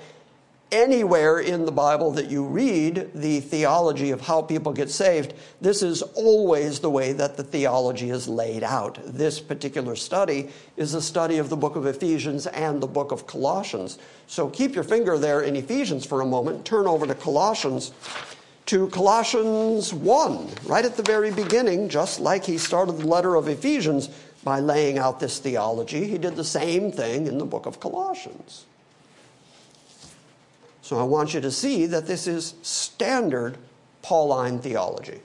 [0.72, 5.84] Anywhere in the Bible that you read the theology of how people get saved, this
[5.84, 8.98] is always the way that the theology is laid out.
[9.06, 13.28] This particular study is a study of the book of Ephesians and the book of
[13.28, 14.00] Colossians.
[14.26, 17.92] So keep your finger there in Ephesians for a moment, turn over to Colossians
[18.66, 23.48] to Colossians 1, right at the very beginning, just like he started the letter of
[23.48, 24.10] Ephesians
[24.44, 28.66] by laying out this theology, he did the same thing in the book of Colossians.
[30.82, 33.58] So I want you to see that this is standard
[34.02, 35.22] Pauline theology.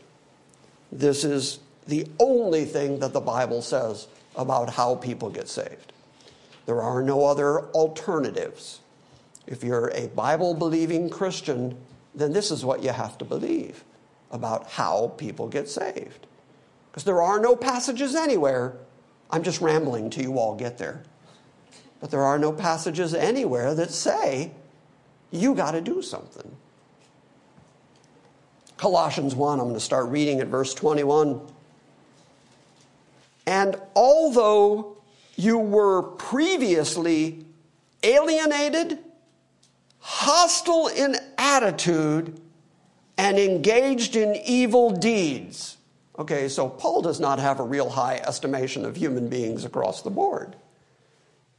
[0.92, 5.92] This is the only thing that the Bible says about how people get saved.
[6.66, 8.80] There are no other alternatives.
[9.46, 11.76] If you're a Bible believing Christian,
[12.18, 13.84] then this is what you have to believe
[14.30, 16.26] about how people get saved.
[16.90, 18.76] Because there are no passages anywhere.
[19.30, 21.02] I'm just rambling till you all get there.
[22.00, 24.52] But there are no passages anywhere that say
[25.30, 26.56] you got to do something.
[28.76, 31.40] Colossians 1, I'm going to start reading at verse 21.
[33.46, 34.96] And although
[35.36, 37.44] you were previously
[38.02, 38.98] alienated,
[40.00, 42.40] hostile in attitude,
[43.16, 45.76] and engaged in evil deeds.
[46.18, 50.10] Okay, so Paul does not have a real high estimation of human beings across the
[50.10, 50.56] board.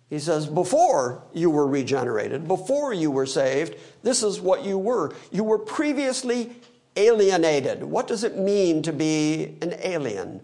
[0.10, 5.13] He says, before you were regenerated, before you were saved, this is what you were.
[5.32, 6.56] You were previously
[6.95, 7.84] alienated.
[7.84, 10.41] What does it mean to be an alien?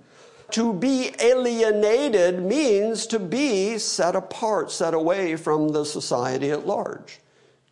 [0.51, 7.19] To be alienated means to be set apart, set away from the society at large.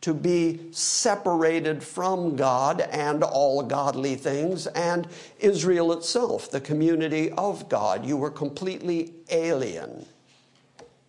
[0.04, 5.08] To be separated from God and all godly things and
[5.40, 8.06] Israel itself, the community of God.
[8.06, 10.06] You were completely alien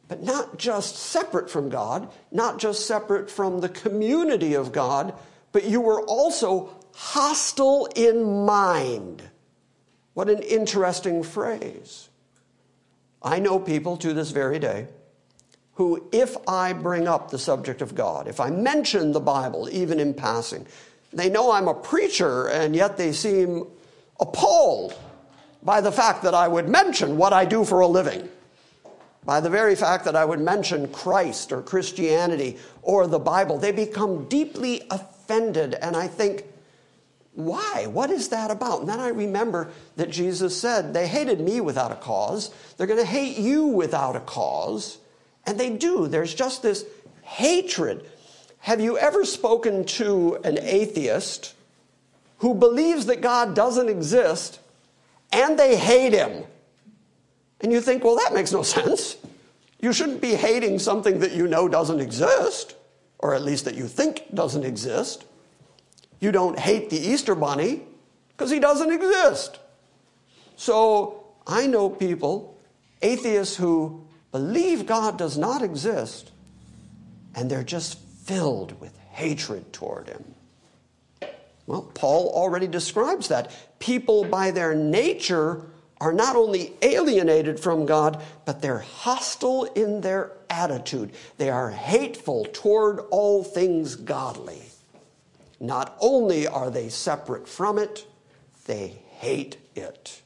[0.09, 5.15] but not just separate from God, not just separate from the community of God,
[5.53, 9.23] but you were also hostile in mind.
[10.13, 12.09] What an interesting phrase.
[13.23, 14.89] I know people to this very day
[15.75, 19.99] who, if I bring up the subject of God, if I mention the Bible, even
[19.99, 20.67] in passing,
[21.13, 23.67] they know I'm a preacher and yet they seem
[24.21, 24.99] appalled
[25.63, 28.29] by the fact that I would mention what I do for a living
[29.25, 33.73] by the very fact that I would mention Christ or Christianity or the Bible, they
[33.73, 35.75] become deeply offended.
[35.75, 36.45] And I think,
[37.33, 37.87] why?
[37.87, 38.81] What is that about?
[38.81, 42.55] And then I remember that Jesus said, They hated me without a cause.
[42.77, 44.99] They're going to hate you without a cause.
[45.47, 46.09] And they do.
[46.09, 46.85] There's just this
[47.23, 48.05] hatred.
[48.61, 51.55] Have you ever spoken to an atheist
[52.39, 54.59] who believes that God doesn't exist
[55.33, 56.45] and they hate him?
[57.61, 59.17] And you think, well, that makes no sense.
[59.81, 62.75] You shouldn't be hating something that you know doesn't exist,
[63.19, 65.25] or at least that you think doesn't exist.
[66.21, 67.83] You don't hate the Easter Bunny
[68.31, 69.59] because he doesn't exist.
[70.57, 72.57] So I know people,
[73.03, 74.04] atheists, who
[74.35, 76.33] believe God does not exist,
[77.37, 80.25] and they're just filled with hatred toward him.
[81.69, 83.53] Well, Paul already describes that.
[83.79, 85.65] People, by their nature,
[86.01, 91.13] are not only alienated from God, but they're hostile in their attitude.
[91.39, 94.63] They are hateful toward all things godly.
[95.61, 98.05] Not only are they separate from it,
[98.67, 98.89] they
[99.21, 100.24] hate it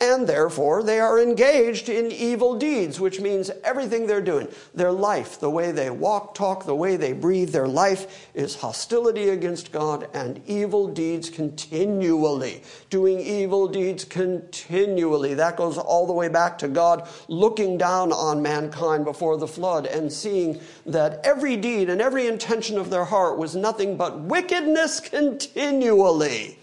[0.00, 5.38] and therefore they are engaged in evil deeds, which means everything they're doing, their life,
[5.38, 10.08] the way they walk, talk, the way they breathe, their life is hostility against God
[10.12, 12.62] and evil deeds continually.
[12.90, 15.34] Doing evil deeds continually.
[15.34, 19.86] That goes all the way back to God looking down on mankind before the flood
[19.86, 25.00] and seeing that every deed and every intention of their heart was nothing but wickedness
[25.00, 26.58] continually.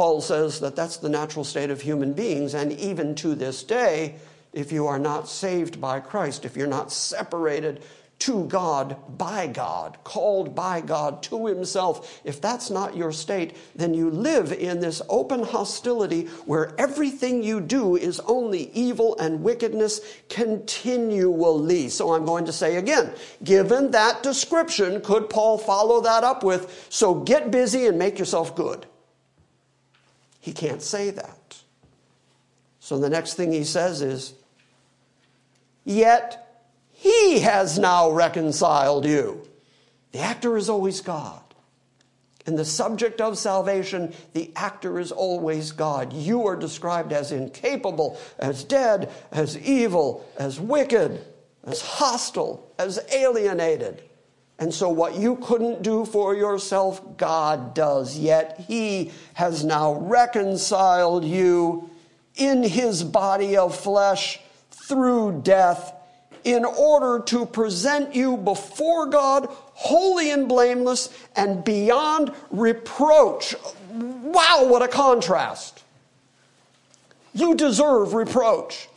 [0.00, 4.14] Paul says that that's the natural state of human beings, and even to this day,
[4.54, 7.82] if you are not saved by Christ, if you're not separated
[8.20, 13.92] to God by God, called by God to Himself, if that's not your state, then
[13.92, 20.00] you live in this open hostility where everything you do is only evil and wickedness
[20.30, 21.90] continually.
[21.90, 23.12] So I'm going to say again,
[23.44, 28.56] given that description, could Paul follow that up with, so get busy and make yourself
[28.56, 28.86] good?
[30.40, 31.60] He can't say that.
[32.80, 34.34] So the next thing he says is,
[35.84, 39.46] Yet he has now reconciled you.
[40.12, 41.42] The actor is always God.
[42.46, 46.12] In the subject of salvation, the actor is always God.
[46.12, 51.24] You are described as incapable, as dead, as evil, as wicked,
[51.64, 54.02] as hostile, as alienated.
[54.60, 58.16] And so, what you couldn't do for yourself, God does.
[58.16, 61.90] Yet, He has now reconciled you
[62.36, 64.38] in His body of flesh
[64.70, 65.94] through death
[66.44, 69.48] in order to present you before God
[69.80, 73.54] holy and blameless, and beyond reproach.
[73.90, 75.82] Wow, what a contrast!
[77.32, 78.90] You deserve reproach.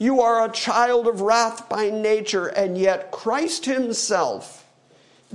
[0.00, 4.66] You are a child of wrath by nature, and yet Christ Himself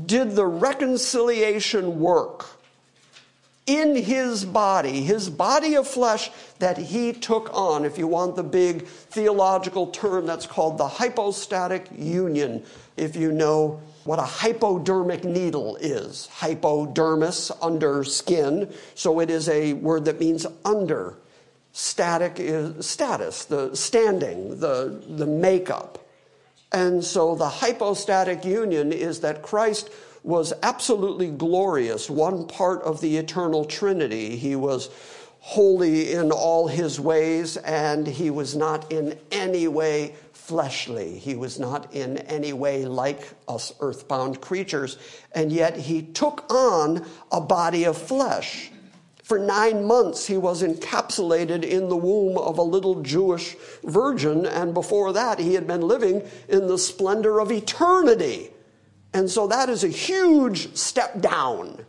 [0.04, 2.48] did the reconciliation work
[3.68, 7.86] in his body, his body of flesh that he took on.
[7.86, 12.64] If you want the big theological term, that's called the hypostatic union.
[12.98, 18.72] If you know what a hypodermic needle is, hypodermis, under skin.
[18.94, 21.18] So it is a word that means under.
[21.78, 26.00] Static is status, the standing, the, the makeup.
[26.72, 29.90] And so the hypostatic union is that Christ
[30.24, 34.38] was absolutely glorious, one part of the eternal Trinity.
[34.38, 34.90] He was
[35.42, 41.20] holy in all his ways, and he was not in any way fleshly.
[41.20, 44.98] He was not in any way like us earthbound creatures,
[45.34, 48.72] and yet he took on a body of flesh.
[49.26, 54.72] For nine months, he was encapsulated in the womb of a little Jewish virgin, and
[54.72, 58.52] before that, he had been living in the splendor of eternity.
[59.16, 61.88] And so that is a huge step down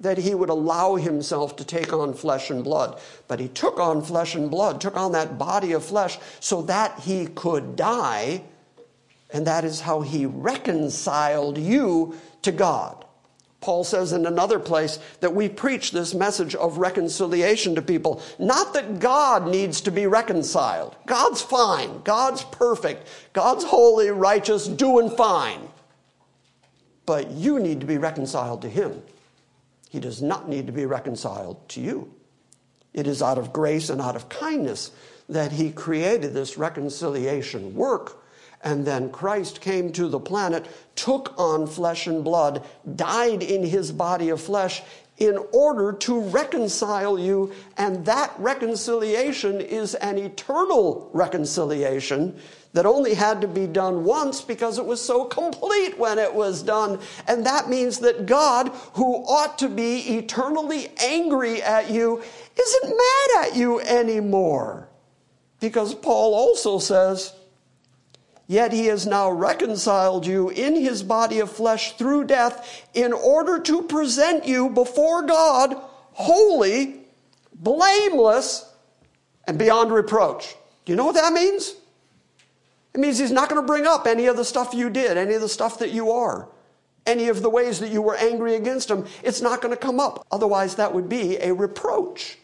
[0.00, 3.00] that he would allow himself to take on flesh and blood.
[3.28, 6.98] But he took on flesh and blood, took on that body of flesh so that
[6.98, 8.42] he could die.
[9.30, 13.05] And that is how he reconciled you to God.
[13.66, 18.22] Paul says in another place that we preach this message of reconciliation to people.
[18.38, 20.96] Not that God needs to be reconciled.
[21.04, 22.00] God's fine.
[22.02, 23.08] God's perfect.
[23.34, 25.68] God's holy, righteous, doing fine
[27.06, 29.00] but you need to be reconciled to him.
[29.88, 32.12] He does not need to be reconciled to you.
[32.92, 34.90] It is out of grace and out of kindness
[35.28, 38.22] that he created this reconciliation work.
[38.66, 42.64] And then Christ came to the planet, took on flesh and blood,
[42.96, 44.82] died in his body of flesh
[45.18, 47.52] in order to reconcile you.
[47.76, 52.40] And that reconciliation is an eternal reconciliation
[52.72, 56.60] that only had to be done once because it was so complete when it was
[56.60, 56.98] done.
[57.28, 62.20] And that means that God, who ought to be eternally angry at you,
[62.60, 64.88] isn't mad at you anymore.
[65.60, 67.32] Because Paul also says,
[68.48, 73.58] Yet he has now reconciled you in his body of flesh through death in order
[73.60, 75.76] to present you before God
[76.12, 77.00] holy,
[77.52, 78.72] blameless,
[79.46, 80.56] and beyond reproach.
[80.84, 81.74] Do you know what that means?
[82.94, 85.34] It means he's not going to bring up any of the stuff you did, any
[85.34, 86.48] of the stuff that you are,
[87.04, 89.04] any of the ways that you were angry against him.
[89.22, 90.24] It's not going to come up.
[90.30, 92.38] Otherwise, that would be a reproach.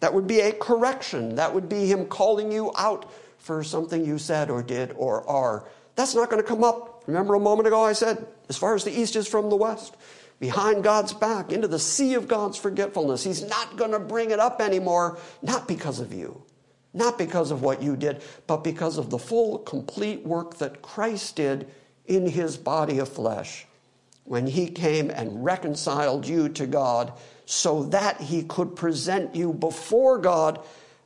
[0.00, 1.34] That would be a correction.
[1.34, 5.66] That would be him calling you out for something you said or did or are.
[5.94, 7.04] That's not going to come up.
[7.06, 9.96] Remember a moment ago I said, as far as the east is from the west,
[10.38, 13.24] behind God's back, into the sea of God's forgetfulness.
[13.24, 16.42] He's not going to bring it up anymore, not because of you.
[16.94, 21.36] Not because of what you did, but because of the full, complete work that Christ
[21.36, 21.68] did
[22.06, 23.66] in his body of flesh
[24.24, 27.12] when he came and reconciled you to God
[27.46, 30.60] so that he could present you before God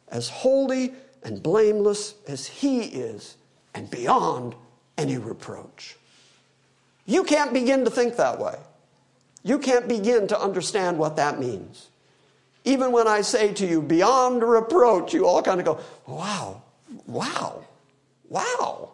[0.08, 0.92] as holy
[1.24, 3.36] and blameless as he is
[3.74, 4.54] and beyond
[4.98, 5.96] any reproach.
[7.06, 8.56] You can't begin to think that way.
[9.42, 11.88] You can't begin to understand what that means.
[12.64, 16.62] Even when I say to you, beyond reproach, you all kind of go, wow,
[17.06, 17.64] wow,
[18.28, 18.90] wow.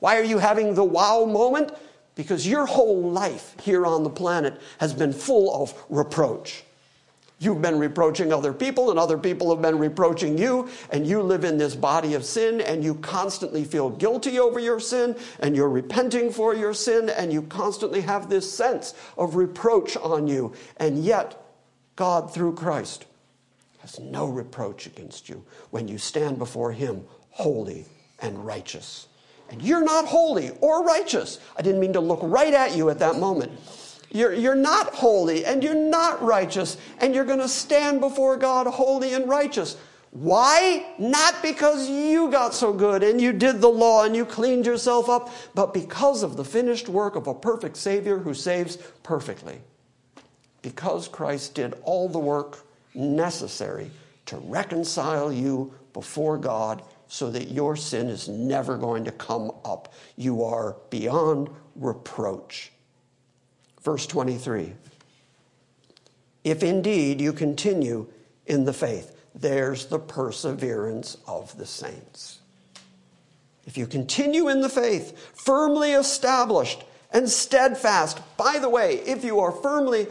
[0.00, 1.72] Why are you having the wow moment?
[2.14, 6.64] Because your whole life here on the planet has been full of reproach.
[7.40, 11.44] You've been reproaching other people, and other people have been reproaching you, and you live
[11.44, 15.68] in this body of sin, and you constantly feel guilty over your sin, and you're
[15.68, 20.52] repenting for your sin, and you constantly have this sense of reproach on you.
[20.76, 21.40] And yet,
[21.96, 23.04] God, through Christ,
[23.78, 27.84] has no reproach against you when you stand before Him holy
[28.20, 29.08] and righteous.
[29.50, 31.38] And you're not holy or righteous.
[31.56, 33.52] I didn't mean to look right at you at that moment.
[34.14, 38.68] You're, you're not holy and you're not righteous, and you're going to stand before God
[38.68, 39.76] holy and righteous.
[40.12, 40.94] Why?
[41.00, 45.08] Not because you got so good and you did the law and you cleaned yourself
[45.08, 49.60] up, but because of the finished work of a perfect Savior who saves perfectly
[50.62, 53.90] because Christ did all the work necessary
[54.26, 59.92] to reconcile you before God so that your sin is never going to come up.
[60.14, 62.70] You are beyond reproach.
[63.84, 64.72] Verse 23
[66.42, 68.08] If indeed you continue
[68.46, 72.40] in the faith, there's the perseverance of the saints.
[73.66, 78.20] If you continue in the faith, firmly established, and steadfast.
[78.36, 80.08] By the way, if you are firmly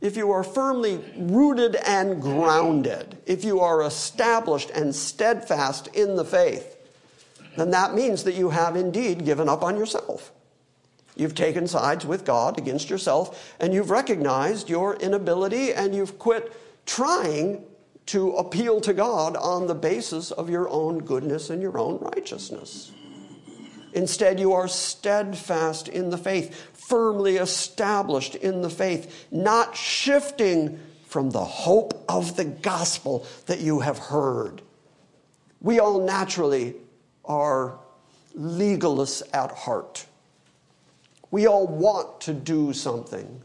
[0.00, 6.26] if you are firmly rooted and grounded, if you are established and steadfast in the
[6.26, 6.76] faith,
[7.56, 10.30] then that means that you have indeed given up on yourself.
[11.16, 16.52] You've taken sides with God against yourself, and you've recognized your inability, and you've quit
[16.86, 17.64] trying
[18.06, 22.92] to appeal to God on the basis of your own goodness and your own righteousness.
[23.94, 31.30] Instead, you are steadfast in the faith, firmly established in the faith, not shifting from
[31.30, 34.60] the hope of the gospel that you have heard.
[35.60, 36.74] We all naturally
[37.24, 37.78] are
[38.36, 40.06] legalists at heart.
[41.34, 43.42] We all want to do something.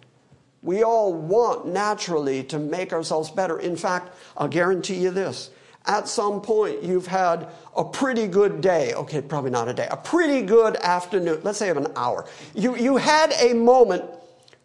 [0.61, 3.57] We all want naturally to make ourselves better.
[3.57, 5.49] In fact, I'll guarantee you this.
[5.87, 8.93] At some point, you've had a pretty good day.
[8.93, 9.87] Okay, probably not a day.
[9.89, 11.41] A pretty good afternoon.
[11.41, 12.27] Let's say of an hour.
[12.53, 14.05] You, you had a moment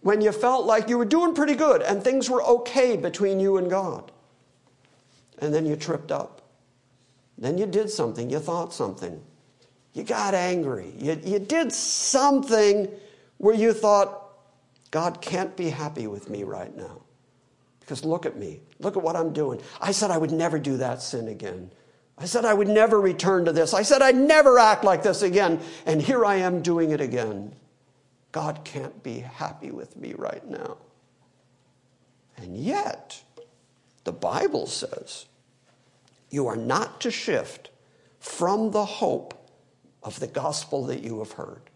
[0.03, 3.57] when you felt like you were doing pretty good and things were okay between you
[3.57, 4.13] and God.
[5.39, 6.43] And then you tripped up.
[7.39, 8.29] Then you did something.
[8.29, 9.19] You thought something.
[9.95, 10.93] You got angry.
[10.99, 12.91] You, you did something
[13.45, 14.23] where you thought,
[14.91, 17.03] God can't be happy with me right now.
[17.81, 18.63] Because look at me.
[18.79, 19.61] Look at what I'm doing.
[19.83, 21.71] I said I would never do that sin again.
[22.17, 23.75] I said I would never return to this.
[23.75, 25.61] I said I'd never act like this again.
[25.85, 27.55] And here I am doing it again.
[28.33, 30.79] God can't be happy with me right now.
[32.39, 33.23] And yet,
[34.05, 35.27] the Bible says
[36.31, 37.69] you are not to shift
[38.21, 39.51] from the hope
[40.03, 41.69] of the gospel that you have heard.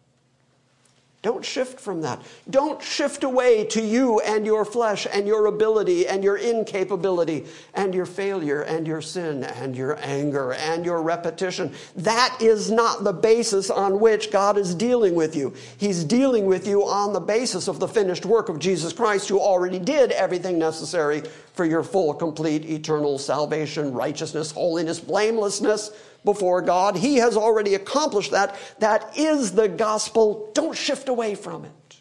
[1.29, 2.23] Don't shift from that.
[2.49, 7.95] Don't shift away to you and your flesh and your ability and your incapability and
[7.95, 11.75] your failure and your sin and your anger and your repetition.
[11.97, 15.53] That is not the basis on which God is dealing with you.
[15.77, 19.39] He's dealing with you on the basis of the finished work of Jesus Christ, who
[19.39, 25.91] already did everything necessary for your full, complete, eternal salvation, righteousness, holiness, blamelessness
[26.25, 26.97] before God.
[26.97, 28.57] He has already accomplished that.
[28.79, 30.51] That is the gospel.
[30.55, 32.01] Don't shift away from it.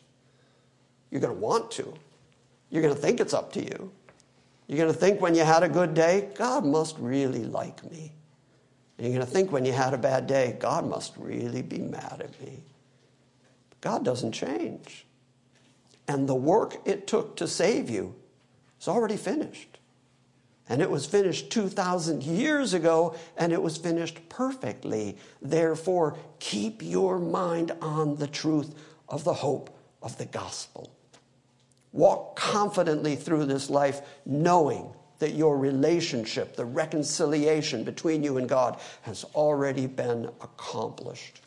[1.12, 1.94] You're going to want to.
[2.70, 3.92] You're going to think it's up to you.
[4.68, 8.12] You're going to think when you had a good day, God must really like me.
[8.98, 11.78] And you're going to think when you had a bad day, God must really be
[11.78, 12.64] mad at me.
[13.80, 15.06] God doesn't change.
[16.08, 18.16] And the work it took to save you
[18.82, 19.77] is already finished.
[20.70, 25.18] And it was finished 2,000 years ago, and it was finished perfectly.
[25.42, 28.76] Therefore, keep your mind on the truth
[29.08, 29.70] of the hope
[30.02, 30.92] of the gospel.
[31.94, 38.80] Walk confidently through this life, knowing that your relationship, the reconciliation between you and God,
[39.02, 41.42] has already been accomplished.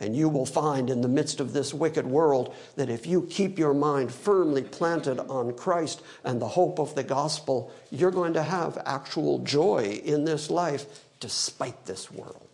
[0.00, 3.58] And you will find in the midst of this wicked world that if you keep
[3.58, 8.42] your mind firmly planted on Christ and the hope of the gospel, you're going to
[8.42, 10.86] have actual joy in this life
[11.20, 12.48] despite this world.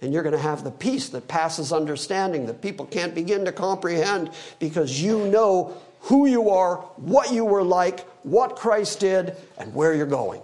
[0.00, 3.52] And you're going to have the peace that passes understanding that people can't begin to
[3.52, 9.74] comprehend because you know who you are, what you were like, what Christ did, and
[9.74, 10.40] where you're going.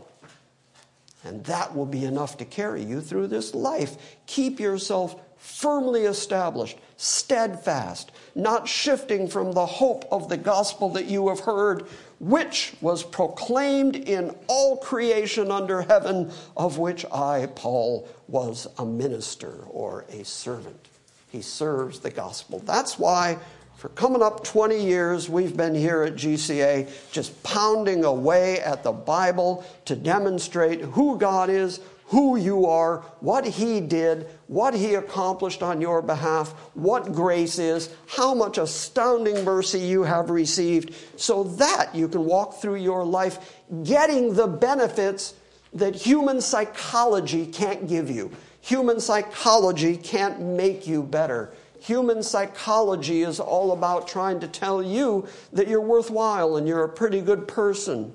[1.25, 3.97] And that will be enough to carry you through this life.
[4.27, 11.29] Keep yourself firmly established, steadfast, not shifting from the hope of the gospel that you
[11.29, 11.87] have heard,
[12.19, 19.65] which was proclaimed in all creation under heaven, of which I, Paul, was a minister
[19.69, 20.89] or a servant.
[21.31, 22.61] He serves the gospel.
[22.65, 23.39] That's why
[23.77, 28.93] for coming up 20 years, we've been here at GCA just pounding away at the
[28.93, 35.63] Bible to demonstrate who God is, who you are, what He did, what He accomplished
[35.63, 41.95] on your behalf, what grace is, how much astounding mercy you have received, so that
[41.95, 45.35] you can walk through your life getting the benefits
[45.73, 48.31] that human psychology can't give you.
[48.61, 51.53] Human psychology can't make you better.
[51.81, 56.89] Human psychology is all about trying to tell you that you're worthwhile and you're a
[56.89, 58.15] pretty good person.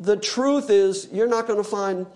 [0.00, 2.06] The truth is, you're not going to find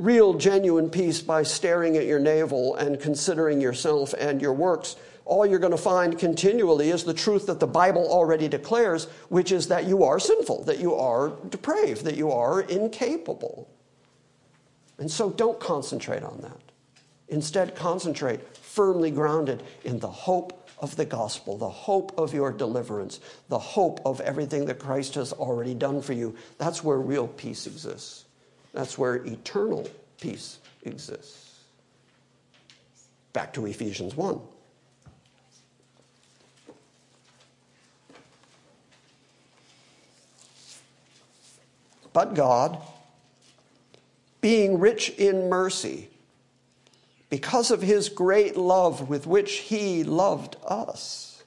[0.00, 4.96] real, genuine peace by staring at your navel and considering yourself and your works.
[5.26, 9.52] All you're going to find continually is the truth that the Bible already declares, which
[9.52, 13.68] is that you are sinful, that you are depraved, that you are incapable.
[14.98, 16.60] And so don't concentrate on that.
[17.28, 23.20] Instead, concentrate firmly grounded in the hope of the gospel, the hope of your deliverance,
[23.50, 26.34] the hope of everything that Christ has already done for you.
[26.56, 28.24] That's where real peace exists.
[28.72, 29.88] That's where eternal
[30.20, 31.60] peace exists.
[33.32, 34.40] Back to Ephesians 1.
[42.12, 42.78] But God,
[44.40, 46.08] being rich in mercy,
[47.28, 51.42] because of his great love with which he loved us,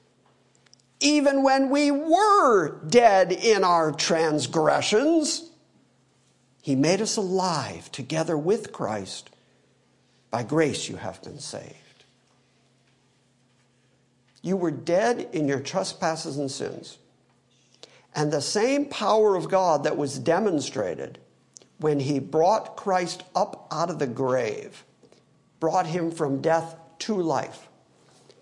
[1.00, 5.43] even when we were dead in our transgressions,
[6.64, 9.28] he made us alive together with Christ.
[10.30, 12.04] By grace you have been saved.
[14.40, 16.96] You were dead in your trespasses and sins.
[18.14, 21.18] And the same power of God that was demonstrated
[21.80, 24.86] when he brought Christ up out of the grave
[25.60, 27.68] brought him from death to life.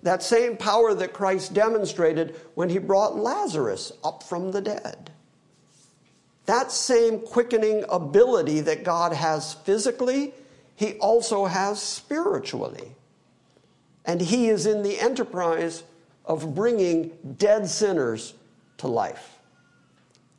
[0.05, 5.12] That same power that Christ demonstrated when he brought Lazarus up from the dead.
[6.53, 10.35] That same quickening ability that God has physically,
[10.77, 12.95] he also has spiritually.
[14.05, 15.83] And he is in the enterprise
[16.27, 18.35] of bringing dead sinners
[18.77, 19.39] to life.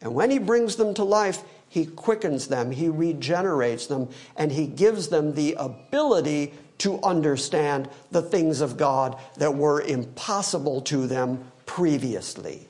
[0.01, 4.67] And when he brings them to life, he quickens them, he regenerates them, and he
[4.67, 11.51] gives them the ability to understand the things of God that were impossible to them
[11.65, 12.67] previously.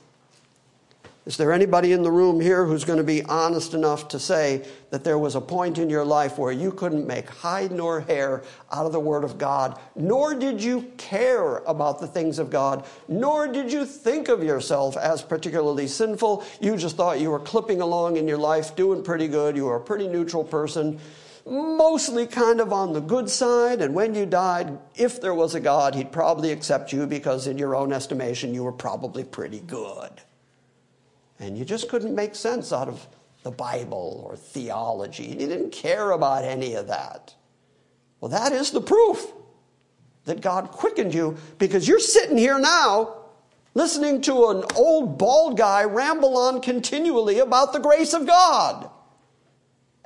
[1.26, 4.66] Is there anybody in the room here who's going to be honest enough to say
[4.90, 8.42] that there was a point in your life where you couldn't make hide nor hair
[8.70, 12.84] out of the Word of God, nor did you care about the things of God,
[13.08, 16.44] nor did you think of yourself as particularly sinful?
[16.60, 19.76] You just thought you were clipping along in your life, doing pretty good, you were
[19.76, 21.00] a pretty neutral person,
[21.46, 25.60] mostly kind of on the good side, and when you died, if there was a
[25.60, 30.20] God, He'd probably accept you because, in your own estimation, you were probably pretty good
[31.38, 33.06] and you just couldn't make sense out of
[33.42, 35.24] the Bible or theology.
[35.24, 37.34] You didn't care about any of that.
[38.20, 39.26] Well, that is the proof
[40.24, 43.16] that God quickened you because you're sitting here now
[43.74, 48.88] listening to an old bald guy ramble on continually about the grace of God.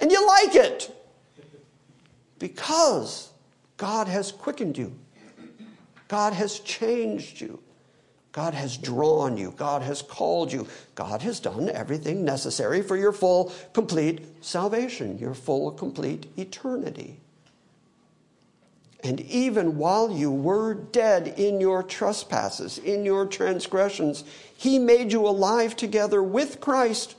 [0.01, 0.95] And you like it
[2.39, 3.31] because
[3.77, 4.99] God has quickened you,
[6.09, 7.63] God has changed you.
[8.33, 9.53] God has drawn you.
[9.57, 10.69] God has called you.
[10.95, 17.21] God has done everything necessary for your full, complete salvation, your full, complete eternity.
[19.05, 24.25] And even while you were dead in your trespasses, in your transgressions,
[24.57, 27.15] He made you alive together with Christ.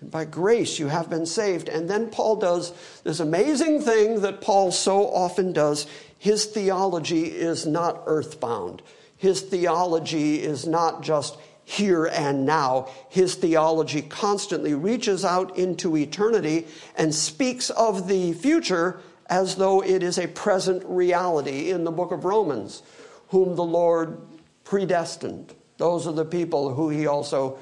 [0.00, 1.68] And by grace you have been saved.
[1.68, 2.72] And then Paul does
[3.04, 5.86] this amazing thing that Paul so often does.
[6.18, 8.82] His theology is not earthbound.
[9.18, 12.88] His theology is not just here and now.
[13.10, 16.66] His theology constantly reaches out into eternity
[16.96, 22.10] and speaks of the future as though it is a present reality in the book
[22.10, 22.82] of Romans,
[23.28, 24.18] whom the Lord
[24.64, 25.54] predestined.
[25.76, 27.58] Those are the people who he also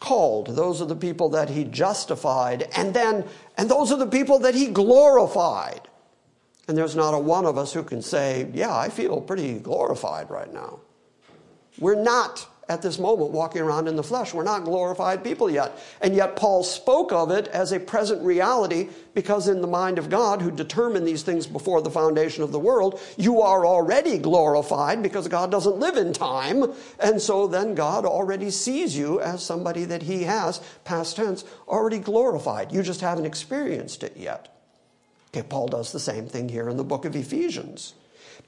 [0.00, 0.56] called.
[0.56, 2.68] Those are the people that he justified.
[2.74, 3.26] And then,
[3.58, 5.82] and those are the people that he glorified.
[6.66, 10.30] And there's not a one of us who can say, Yeah, I feel pretty glorified
[10.30, 10.80] right now.
[11.78, 14.32] We're not at this moment walking around in the flesh.
[14.32, 15.76] We're not glorified people yet.
[16.00, 20.08] And yet, Paul spoke of it as a present reality because, in the mind of
[20.08, 25.02] God, who determined these things before the foundation of the world, you are already glorified
[25.02, 26.72] because God doesn't live in time.
[27.00, 31.98] And so then God already sees you as somebody that he has, past tense, already
[31.98, 32.70] glorified.
[32.70, 34.56] You just haven't experienced it yet.
[35.34, 37.94] Okay, Paul does the same thing here in the book of Ephesians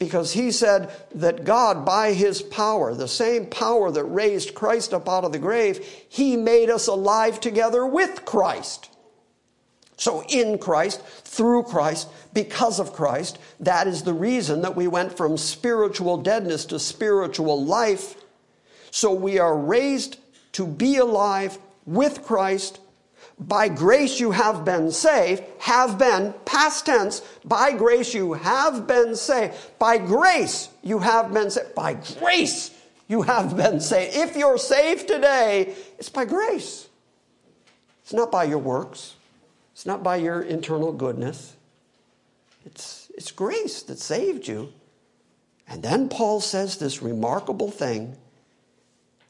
[0.03, 5.09] because he said that God, by his power, the same power that raised Christ up
[5.09, 5.78] out of the grave,
[6.09, 8.88] he made us alive together with Christ.
[9.96, 15.16] So, in Christ, through Christ, because of Christ, that is the reason that we went
[15.16, 18.16] from spiritual deadness to spiritual life.
[18.90, 20.18] So, we are raised
[20.55, 22.80] to be alive with Christ
[23.49, 29.16] by grace you have been saved, have been, past tense, by grace you have been
[29.16, 29.55] saved.
[29.78, 31.74] By grace you have been saved.
[31.74, 32.70] By grace
[33.09, 34.16] you have been saved.
[34.16, 36.88] If you're saved today, it's by grace.
[38.03, 39.14] It's not by your works,
[39.72, 41.57] it's not by your internal goodness.
[42.64, 44.72] It's, it's grace that saved you.
[45.66, 48.16] And then Paul says this remarkable thing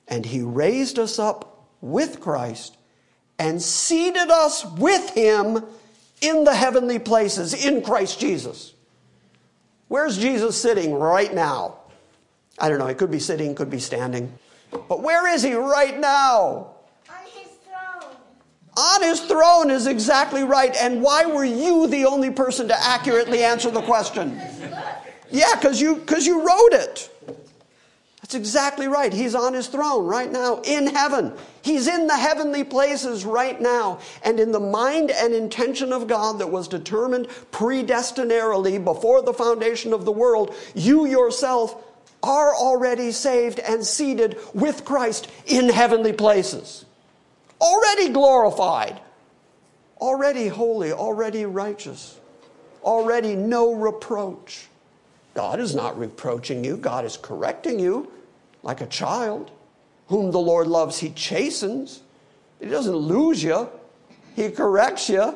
[0.06, 2.76] and he raised us up with Christ
[3.38, 5.64] and seated us with him
[6.20, 8.74] in the heavenly places in Christ Jesus.
[9.88, 11.78] Where's Jesus sitting right now?
[12.58, 12.86] I don't know.
[12.86, 14.32] He could be sitting, could be standing.
[14.70, 16.74] But where is he right now?
[17.10, 18.10] On his throne.
[18.76, 20.74] On his throne is exactly right.
[20.76, 24.40] And why were you the only person to accurately answer the question?
[25.30, 27.11] Yeah, because you, cause you wrote it.
[28.32, 29.12] That's exactly right.
[29.12, 31.34] He's on his throne right now in heaven.
[31.60, 34.00] He's in the heavenly places right now.
[34.24, 39.92] And in the mind and intention of God that was determined predestinarily before the foundation
[39.92, 41.84] of the world, you yourself
[42.22, 46.86] are already saved and seated with Christ in heavenly places.
[47.60, 48.98] Already glorified,
[50.00, 52.18] already holy, already righteous,
[52.82, 54.68] already no reproach.
[55.34, 58.10] God is not reproaching you, God is correcting you
[58.62, 59.50] like a child.
[60.08, 62.02] Whom the Lord loves, He chastens.
[62.60, 63.68] He doesn't lose you,
[64.36, 65.34] He corrects you,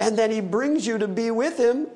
[0.00, 1.86] and then He brings you to be with Him.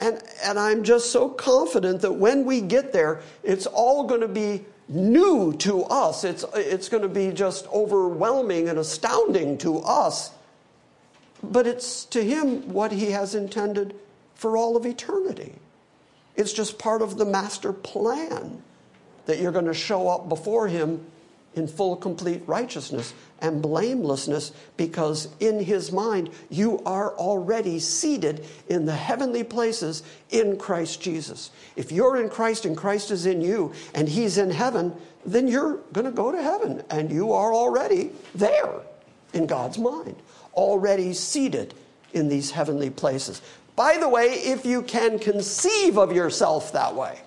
[0.00, 4.28] And, and I'm just so confident that when we get there, it's all going to
[4.28, 6.24] be new to us.
[6.24, 10.30] It's, it's going to be just overwhelming and astounding to us.
[11.42, 13.94] But it's to Him what He has intended
[14.34, 15.54] for all of eternity.
[16.36, 18.62] It's just part of the master plan
[19.26, 21.04] that you're going to show up before Him
[21.54, 28.86] in full, complete righteousness and blamelessness because in His mind you are already seated in
[28.86, 31.50] the heavenly places in Christ Jesus.
[31.76, 34.94] If you're in Christ and Christ is in you and He's in heaven,
[35.26, 38.80] then you're going to go to heaven and you are already there
[39.32, 40.16] in God's mind,
[40.54, 41.74] already seated
[42.12, 43.42] in these heavenly places.
[43.76, 47.20] By the way, if you can conceive of yourself that way,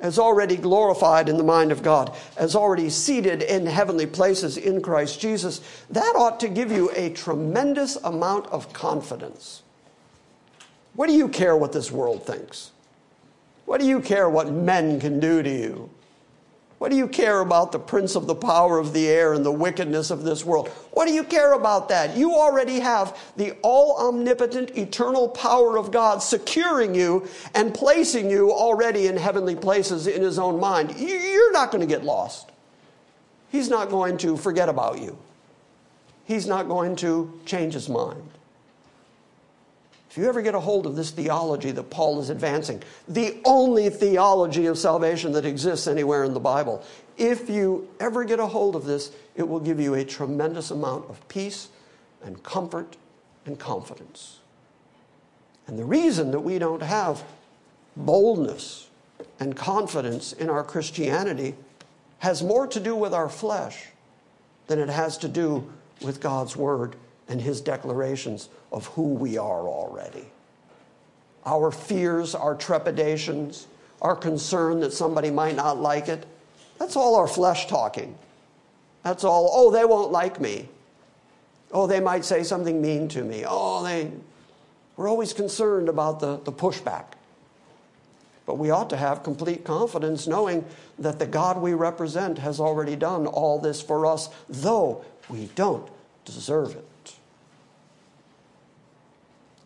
[0.00, 4.80] as already glorified in the mind of God, as already seated in heavenly places in
[4.82, 9.62] Christ Jesus, that ought to give you a tremendous amount of confidence.
[10.94, 12.72] What do you care what this world thinks?
[13.66, 15.90] What do you care what men can do to you?
[16.80, 19.52] What do you care about the prince of the power of the air and the
[19.52, 20.68] wickedness of this world?
[20.92, 22.16] What do you care about that?
[22.16, 28.50] You already have the all omnipotent, eternal power of God securing you and placing you
[28.50, 30.98] already in heavenly places in His own mind.
[30.98, 32.50] You're not going to get lost.
[33.50, 35.18] He's not going to forget about you,
[36.24, 38.26] He's not going to change His mind.
[40.10, 43.90] If you ever get a hold of this theology that Paul is advancing, the only
[43.90, 46.82] theology of salvation that exists anywhere in the Bible,
[47.16, 51.08] if you ever get a hold of this, it will give you a tremendous amount
[51.08, 51.68] of peace
[52.24, 52.96] and comfort
[53.46, 54.40] and confidence.
[55.68, 57.22] And the reason that we don't have
[57.96, 58.88] boldness
[59.38, 61.54] and confidence in our Christianity
[62.18, 63.86] has more to do with our flesh
[64.66, 66.96] than it has to do with God's Word
[67.30, 70.26] and his declarations of who we are already.
[71.46, 73.68] Our fears, our trepidations,
[74.02, 76.26] our concern that somebody might not like it,
[76.78, 78.16] that's all our flesh talking.
[79.04, 80.68] That's all, oh, they won't like me.
[81.72, 83.44] Oh, they might say something mean to me.
[83.46, 84.10] Oh, they,
[84.96, 87.04] we're always concerned about the, the pushback.
[88.44, 90.64] But we ought to have complete confidence knowing
[90.98, 95.88] that the God we represent has already done all this for us, though we don't
[96.24, 96.84] deserve it.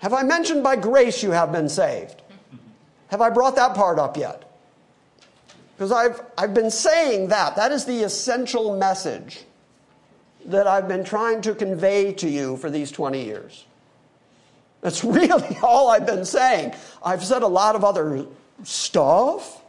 [0.05, 2.21] Have I mentioned by grace you have been saved?
[3.09, 4.43] Have I brought that part up yet?
[5.75, 7.57] Because I've, I've been saying that.
[7.57, 9.45] That is the essential message
[10.45, 13.65] that I've been trying to convey to you for these 20 years.
[14.83, 16.75] That's really all I've been saying.
[17.03, 18.27] I've said a lot of other
[18.63, 19.63] stuff,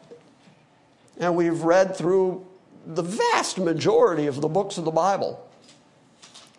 [1.17, 2.45] and we've read through
[2.85, 5.49] the vast majority of the books of the Bible.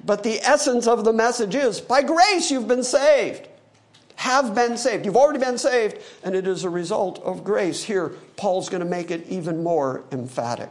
[0.02, 3.48] But the essence of the message is by grace you've been saved
[4.16, 5.04] have been saved.
[5.04, 7.84] You've already been saved, and it is a result of grace.
[7.84, 10.70] Here, Paul's going to make it even more emphatic.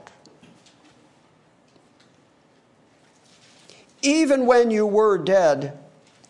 [4.02, 5.80] Even when you were dead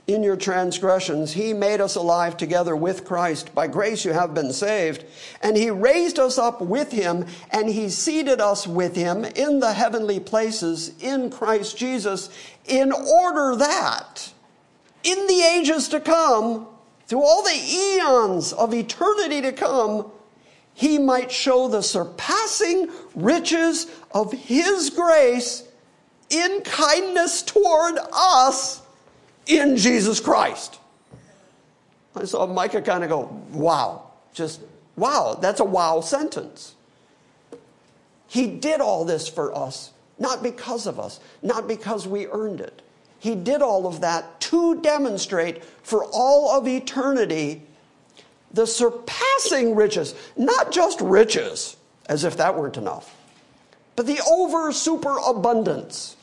[0.08, 3.56] in your transgressions, he made us alive together with Christ.
[3.56, 5.04] By grace you have been saved.
[5.42, 9.74] And he raised us up with him, and he seated us with him in the
[9.74, 12.30] heavenly places in Christ Jesus,
[12.66, 14.32] in order that
[15.04, 16.68] in the ages to come,
[17.08, 20.12] through all the eons of eternity to come,
[20.74, 25.64] he might show the surpassing riches of his grace
[26.30, 28.82] in kindness toward us
[29.46, 30.80] in Jesus Christ.
[32.16, 34.62] I saw Micah kind of go, wow, just
[34.96, 36.76] wow, that's a wow sentence.
[38.28, 42.82] He did all this for us, not because of us, not because we earned it.
[43.26, 47.64] He did all of that to demonstrate for all of eternity
[48.52, 51.76] the surpassing riches, not just riches,
[52.08, 53.18] as if that weren't enough,
[53.96, 56.18] but the over superabundance.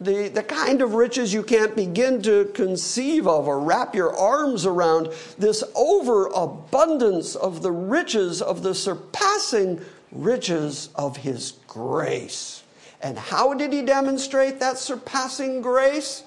[0.00, 4.66] The, the kind of riches you can't begin to conceive of or wrap your arms
[4.66, 9.80] around, this overabundance of the riches of the surpassing
[10.10, 12.59] riches of his grace.
[13.02, 16.22] And how did he demonstrate that surpassing grace?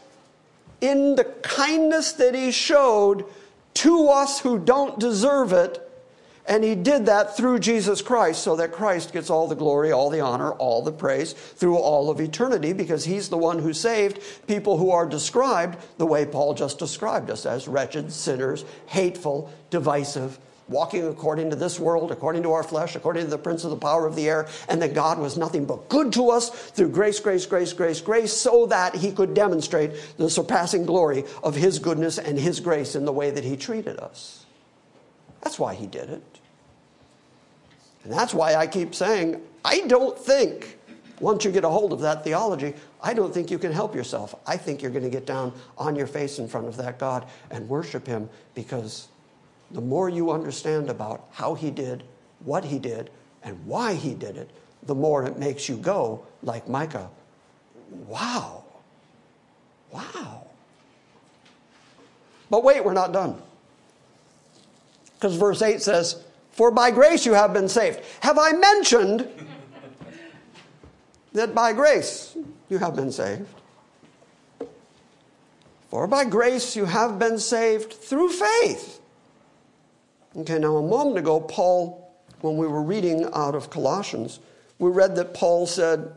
[0.82, 3.26] In the kindness that he showed
[3.76, 5.80] to us who don't deserve it.
[6.46, 10.10] And he did that through Jesus Christ so that Christ gets all the glory, all
[10.10, 14.20] the honor, all the praise through all of eternity because he's the one who saved
[14.46, 20.38] people who are described the way Paul just described us as wretched, sinners, hateful, divisive,
[20.68, 23.78] walking according to this world, according to our flesh, according to the prince of the
[23.78, 27.20] power of the air, and that God was nothing but good to us through grace,
[27.20, 32.18] grace, grace, grace, grace, so that he could demonstrate the surpassing glory of his goodness
[32.18, 34.45] and his grace in the way that he treated us.
[35.41, 36.39] That's why he did it.
[38.03, 40.78] And that's why I keep saying, I don't think,
[41.20, 44.36] once you get a hold of that theology, I don't think you can help yourself.
[44.45, 47.28] I think you're going to get down on your face in front of that God
[47.49, 49.07] and worship him because
[49.74, 52.04] the more you understand about how he did,
[52.46, 53.10] what he did,
[53.44, 54.50] and why he did it,
[54.84, 57.10] the more it makes you go like Micah.
[58.08, 58.64] Wow.
[59.92, 60.48] Wow.
[62.50, 63.42] But wait, we're not done.
[65.16, 68.02] Because verse 8 says, For by grace you have been saved.
[68.20, 69.28] Have I mentioned
[71.34, 72.38] that by grace
[72.70, 73.48] you have been saved?
[75.90, 79.00] For by grace you have been saved through faith.
[80.36, 82.12] Okay, now a moment ago, Paul,
[82.42, 84.40] when we were reading out of Colossians,
[84.80, 86.12] we read that Paul said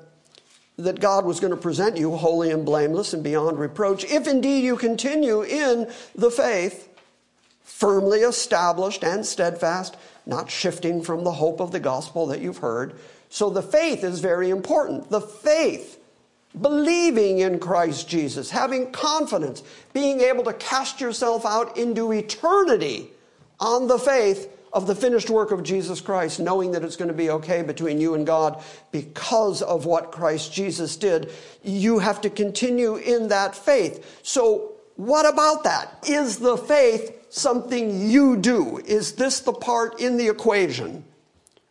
[0.79, 4.64] that God was going to present you holy and blameless and beyond reproach if indeed
[4.64, 6.89] you continue in the faith,
[7.62, 12.95] firmly established and steadfast, not shifting from the hope of the gospel that you've heard.
[13.29, 15.11] So the faith is very important.
[15.11, 15.99] The faith,
[16.59, 19.62] believing in Christ Jesus, having confidence,
[19.93, 23.11] being able to cast yourself out into eternity
[23.61, 27.15] on the faith of the finished work of Jesus Christ, knowing that it's going to
[27.15, 31.31] be okay between you and God because of what Christ Jesus did,
[31.63, 34.21] you have to continue in that faith.
[34.23, 36.05] So, what about that?
[36.07, 38.79] Is the faith something you do?
[38.79, 41.05] Is this the part in the equation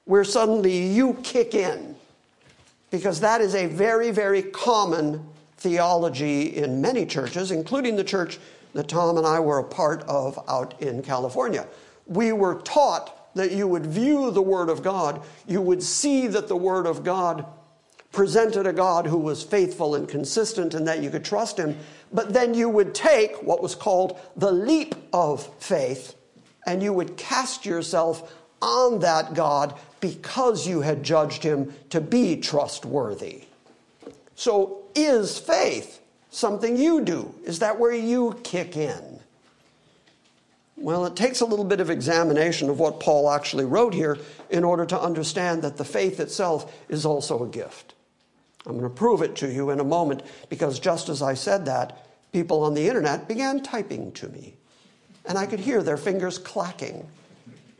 [0.06, 1.96] where suddenly you kick in?
[2.92, 5.28] Because that is a very, very common
[5.58, 8.40] theology in many churches, including the church
[8.76, 11.65] that Tom and I were a part of out in California.
[12.05, 16.47] We were taught that you would view the Word of God, you would see that
[16.47, 17.45] the Word of God
[18.11, 21.78] presented a God who was faithful and consistent and that you could trust Him,
[22.13, 26.15] but then you would take what was called the leap of faith
[26.65, 32.38] and you would cast yourself on that God because you had judged Him to be
[32.38, 33.45] trustworthy.
[34.36, 36.01] So, is faith
[36.36, 37.34] something you do?
[37.44, 39.20] Is that where you kick in?
[40.78, 44.18] Well, it takes a little bit of examination of what Paul actually wrote here
[44.50, 47.94] in order to understand that the faith itself is also a gift.
[48.66, 51.66] I'm going to prove it to you in a moment because just as I said
[51.66, 54.56] that, people on the internet began typing to me.
[55.26, 57.08] And I could hear their fingers clacking.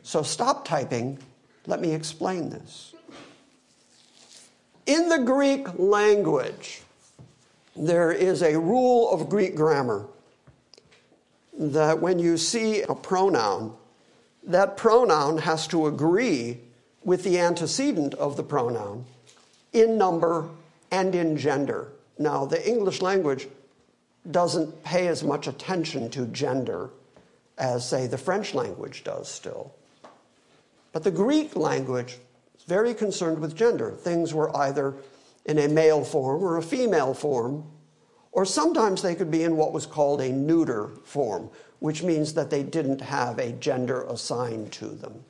[0.02, 1.18] So stop typing.
[1.66, 2.94] Let me explain this.
[4.86, 6.82] In the Greek language,
[7.76, 10.06] there is a rule of Greek grammar
[11.58, 13.74] that when you see a pronoun,
[14.44, 16.58] that pronoun has to agree
[17.04, 19.04] with the antecedent of the pronoun
[19.72, 20.48] in number
[20.90, 21.88] and in gender.
[22.18, 23.48] Now, the English language
[24.30, 26.90] doesn't pay as much attention to gender
[27.58, 29.72] as, say, the French language does still.
[30.92, 32.18] But the Greek language
[32.56, 33.92] is very concerned with gender.
[33.92, 34.94] Things were either
[35.46, 37.64] in a male form or a female form,
[38.32, 42.50] or sometimes they could be in what was called a neuter form, which means that
[42.50, 45.24] they didn't have a gender assigned to them.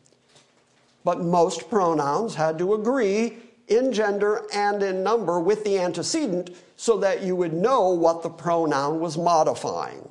[1.05, 3.37] But most pronouns had to agree
[3.69, 8.31] in gender and in number with the antecedent so that you would know what the
[8.31, 10.09] pronoun was modifying.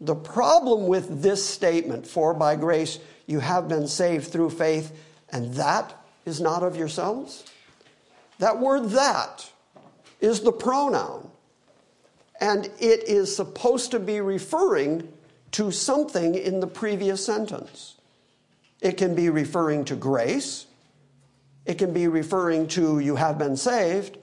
[0.00, 4.92] The problem with this statement, for by grace you have been saved through faith,
[5.30, 5.94] and that
[6.24, 7.44] is not of yourselves,
[8.40, 9.50] that word that
[10.20, 11.30] is the pronoun.
[12.40, 15.12] And it is supposed to be referring
[15.52, 17.96] to something in the previous sentence.
[18.80, 20.66] It can be referring to grace.
[21.66, 24.16] It can be referring to you have been saved.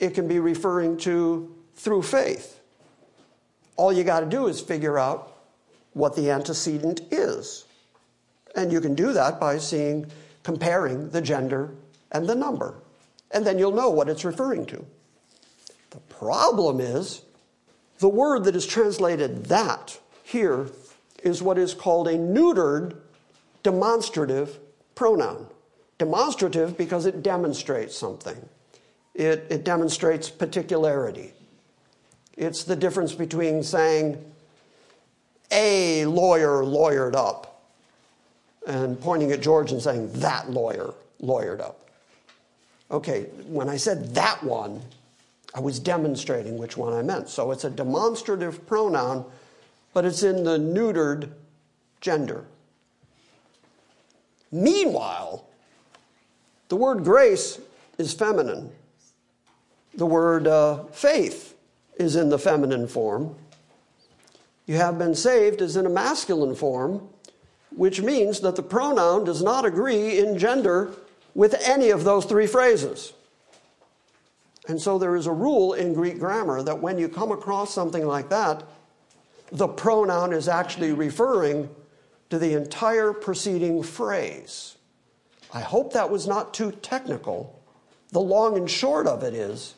[0.00, 2.60] It can be referring to through faith.
[3.76, 5.36] All you got to do is figure out
[5.92, 7.64] what the antecedent is.
[8.56, 10.06] And you can do that by seeing,
[10.42, 11.74] comparing the gender
[12.10, 12.74] and the number.
[13.30, 14.84] And then you'll know what it's referring to.
[15.90, 17.22] The problem is
[17.98, 20.68] the word that is translated that here
[21.22, 22.96] is what is called a neutered
[23.62, 24.58] demonstrative
[24.94, 25.46] pronoun.
[25.98, 28.36] Demonstrative because it demonstrates something,
[29.14, 31.32] it, it demonstrates particularity.
[32.36, 34.22] It's the difference between saying,
[35.50, 37.62] a lawyer lawyered up,
[38.66, 41.85] and pointing at George and saying, that lawyer lawyered up.
[42.90, 44.80] Okay, when I said that one,
[45.54, 47.28] I was demonstrating which one I meant.
[47.28, 49.24] So it's a demonstrative pronoun,
[49.92, 51.30] but it's in the neutered
[52.00, 52.44] gender.
[54.52, 55.48] Meanwhile,
[56.68, 57.58] the word grace
[57.98, 58.70] is feminine.
[59.94, 61.56] The word uh, faith
[61.98, 63.34] is in the feminine form.
[64.66, 67.08] You have been saved is in a masculine form,
[67.70, 70.90] which means that the pronoun does not agree in gender
[71.36, 73.12] with any of those three phrases.
[74.68, 78.06] And so there is a rule in Greek grammar that when you come across something
[78.06, 78.64] like that,
[79.52, 81.68] the pronoun is actually referring
[82.30, 84.76] to the entire preceding phrase.
[85.52, 87.62] I hope that was not too technical.
[88.12, 89.74] The long and short of it is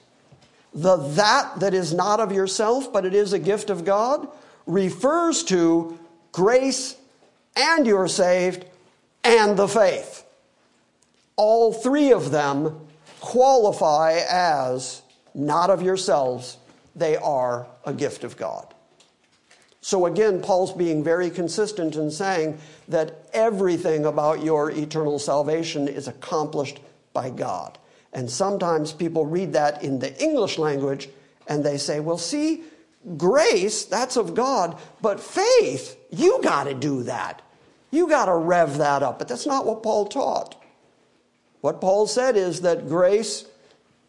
[0.73, 4.29] the that that is not of yourself, but it is a gift of God,
[4.67, 5.99] refers to
[6.31, 6.95] grace
[7.57, 8.65] and you're saved
[9.25, 10.25] and the faith.
[11.39, 12.81] All three of them
[13.21, 15.03] qualify as
[15.35, 16.59] not of yourselves,
[16.97, 18.75] they are a gift of God.
[19.81, 22.59] So again, Paul's being very consistent in saying
[22.89, 26.81] that everything about your eternal salvation is accomplished
[27.13, 27.79] by God.
[28.13, 31.09] And sometimes people read that in the English language
[31.47, 32.65] and they say, well, see,
[33.17, 37.43] grace, that's of God, but faith, you got to do that.
[37.93, 39.21] You got to rev that up.
[39.21, 40.57] But that's not what Paul taught.
[41.61, 43.47] What Paul said is that grace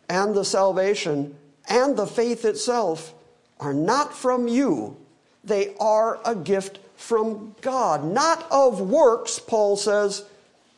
[0.08, 1.36] and the salvation
[1.68, 3.14] and the faith itself
[3.60, 4.98] are not from you,
[5.44, 10.26] they are a gift from God, not of works, Paul says,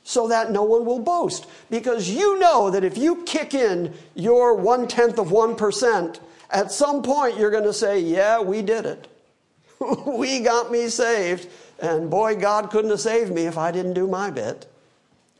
[0.03, 1.47] so that no one will boast.
[1.69, 6.19] Because you know that if you kick in your one tenth of 1%,
[6.49, 9.07] at some point you're going to say, Yeah, we did it.
[10.05, 11.47] we got me saved.
[11.79, 14.70] And boy, God couldn't have saved me if I didn't do my bit.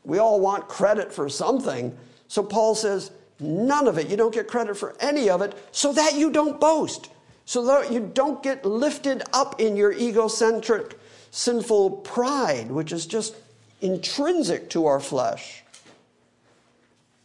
[0.04, 1.96] We all want credit for something.
[2.28, 3.10] So Paul says,
[3.42, 4.08] None of it.
[4.08, 7.08] You don't get credit for any of it so that you don't boast.
[7.44, 10.96] So that you don't get lifted up in your egocentric,
[11.32, 13.34] sinful pride, which is just
[13.80, 15.61] intrinsic to our flesh.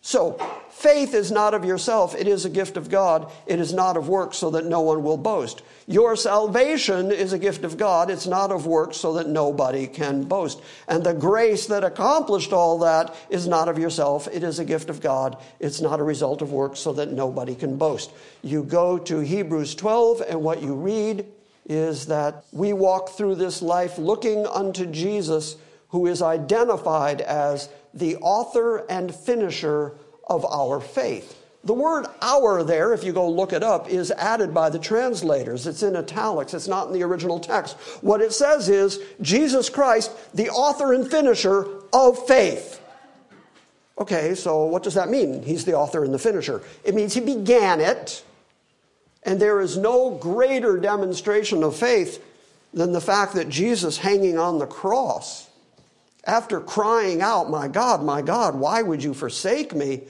[0.07, 0.37] So,
[0.69, 3.29] faith is not of yourself, it is a gift of God.
[3.45, 5.63] It is not of works so that no one will boast.
[5.85, 10.23] Your salvation is a gift of God, it's not of works so that nobody can
[10.23, 10.61] boast.
[10.87, 14.89] And the grace that accomplished all that is not of yourself, it is a gift
[14.89, 15.35] of God.
[15.59, 18.09] It's not a result of works so that nobody can boast.
[18.41, 21.25] You go to Hebrews 12, and what you read
[21.65, 25.57] is that we walk through this life looking unto Jesus
[25.89, 29.93] who is identified as the author and finisher
[30.27, 31.43] of our faith.
[31.63, 35.67] The word our there, if you go look it up, is added by the translators.
[35.67, 37.75] It's in italics, it's not in the original text.
[38.01, 42.81] What it says is Jesus Christ, the author and finisher of faith.
[43.99, 45.41] Okay, so what does that mean?
[45.41, 46.61] He's the author and the finisher.
[46.83, 48.23] It means he began it,
[49.23, 52.23] and there is no greater demonstration of faith
[52.73, 55.46] than the fact that Jesus hanging on the cross
[56.27, 60.03] after crying out, My God, my God, why would you forsake me?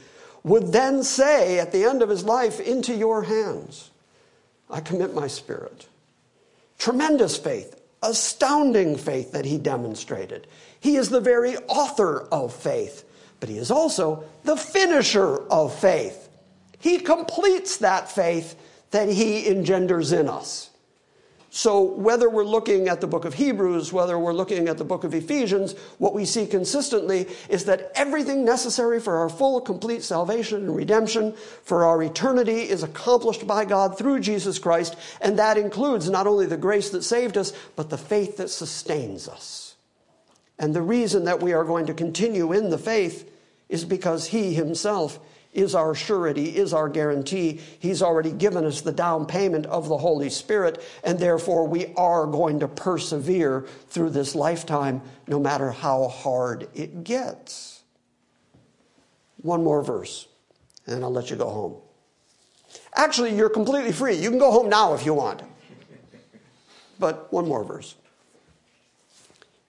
[0.44, 3.92] would then say at the end of his life, Into your hands
[4.70, 5.88] I commit my spirit.
[6.80, 10.48] Tremendous faith, astounding faith that he demonstrated.
[10.80, 13.04] He is the very author of faith,
[13.40, 16.30] but he is also the finisher of faith.
[16.80, 18.56] He completes that faith
[18.92, 20.67] that he engenders in us.
[21.50, 25.06] So, whether we're looking at the book of Hebrews, whether we're looking at the book
[25.06, 30.66] of Ephesians, what we see consistently is that everything necessary for our full, complete salvation
[30.66, 31.34] and redemption,
[31.64, 34.98] for our eternity, is accomplished by God through Jesus Christ.
[35.22, 39.30] And that includes not only the grace that saved us, but the faith that sustains
[39.30, 39.76] us.
[40.60, 43.32] And the reason that we are going to continue in the faith
[43.70, 45.20] is because He Himself
[45.54, 47.60] is our surety, is our guarantee.
[47.80, 52.28] He's already given us the down payment of the Holy Spirit, and therefore we are
[52.28, 57.82] going to persevere through this lifetime no matter how hard it gets.
[59.42, 60.28] One more verse,
[60.86, 61.76] and I'll let you go home.
[62.96, 64.16] Actually, you're completely free.
[64.16, 65.42] You can go home now if you want.
[67.00, 67.96] But one more verse.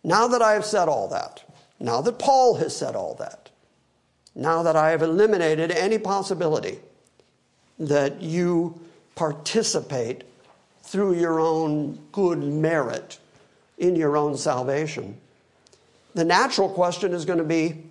[0.03, 1.45] Now that I have said all that,
[1.79, 3.48] now that Paul has said all that,
[4.39, 6.79] now that I have eliminated any possibility
[7.77, 8.81] that you
[9.17, 10.23] participate
[10.85, 13.19] through your own good merit
[13.79, 15.19] in your own salvation,
[16.15, 17.83] the natural question is going to be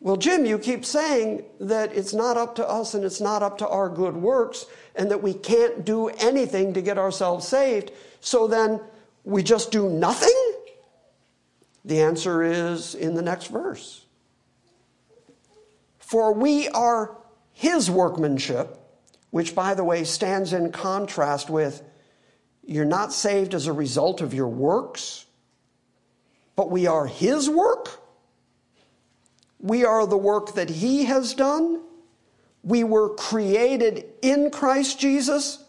[0.00, 3.58] Well, Jim, you keep saying that it's not up to us and it's not up
[3.58, 4.64] to our good works
[4.96, 7.92] and that we can't do anything to get ourselves saved.
[8.22, 8.80] So then
[9.24, 10.54] we just do nothing?
[11.84, 14.06] The answer is in the next verse.
[16.10, 17.16] For we are
[17.52, 18.76] his workmanship,
[19.30, 21.84] which, by the way, stands in contrast with
[22.64, 25.26] you're not saved as a result of your works,
[26.56, 28.00] but we are his work.
[29.60, 31.80] We are the work that he has done.
[32.64, 35.62] We were created in Christ Jesus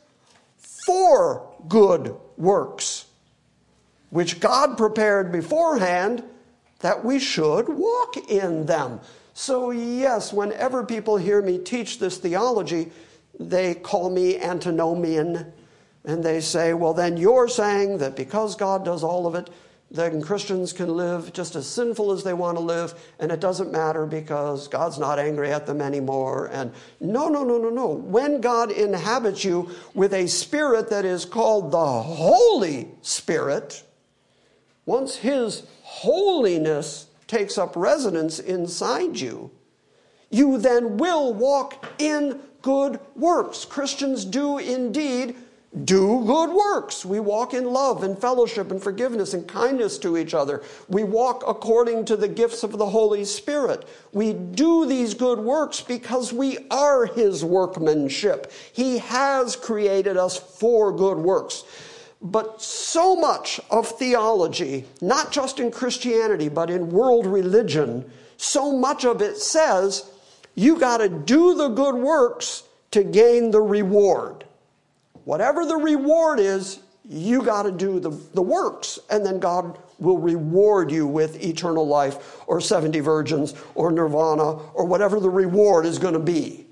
[0.58, 3.06] for good works
[4.10, 6.24] which God prepared beforehand
[6.80, 9.00] that we should walk in them.
[9.34, 12.92] So, yes, whenever people hear me teach this theology,
[13.40, 15.54] they call me antinomian
[16.04, 19.50] and they say, well, then you're saying that because God does all of it,
[19.92, 23.74] then Christians can live just as sinful as they want to live, and it doesn't
[23.74, 26.50] matter because God's not angry at them anymore.
[26.54, 26.72] And
[27.02, 27.88] no, no, no, no, no.
[27.88, 33.84] When God inhabits you with a spirit that is called the Holy Spirit,
[34.86, 39.50] once His holiness takes up residence inside you,
[40.30, 43.64] you then will walk in good works.
[43.64, 45.36] Christians do indeed
[45.86, 47.06] do good works.
[47.06, 50.62] We walk in love and fellowship and forgiveness and kindness to each other.
[50.90, 53.88] We walk according to the gifts of the Holy Spirit.
[54.12, 58.52] We do these good works because we are His workmanship.
[58.74, 61.64] He has created us for good works.
[62.22, 69.06] But so much of theology, not just in Christianity, but in world religion, so much
[69.06, 70.12] of it says
[70.56, 74.46] you got to do the good works to gain the reward.
[75.24, 80.18] Whatever the reward is, you got to do the, the works, and then God will
[80.18, 86.00] reward you with eternal life or 70 virgins or nirvana or whatever the reward is
[86.00, 86.66] going to be.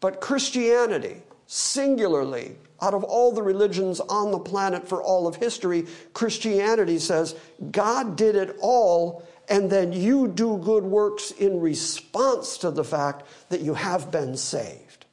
[0.00, 5.86] But Christianity, singularly, out of all the religions on the planet for all of history,
[6.12, 7.36] Christianity says
[7.70, 13.22] God did it all, and then you do good works in response to the fact
[13.50, 15.06] that you have been saved.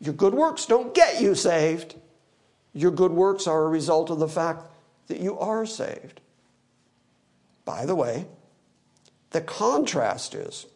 [0.00, 1.96] Your good works don't get you saved.
[2.72, 4.64] Your good works are a result of the fact
[5.08, 6.20] that you are saved.
[7.64, 8.26] By the way,
[9.30, 10.66] the contrast is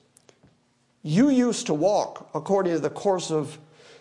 [1.03, 3.59] you used to walk according to the course of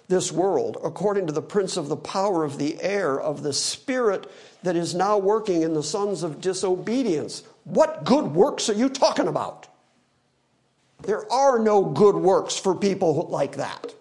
[0.07, 4.31] this world, according to the prince of the power of the air, of the spirit
[4.63, 7.43] that is now working in the sons of disobedience.
[7.65, 9.67] What good works are you talking about?
[11.01, 13.93] There are no good works for people like that.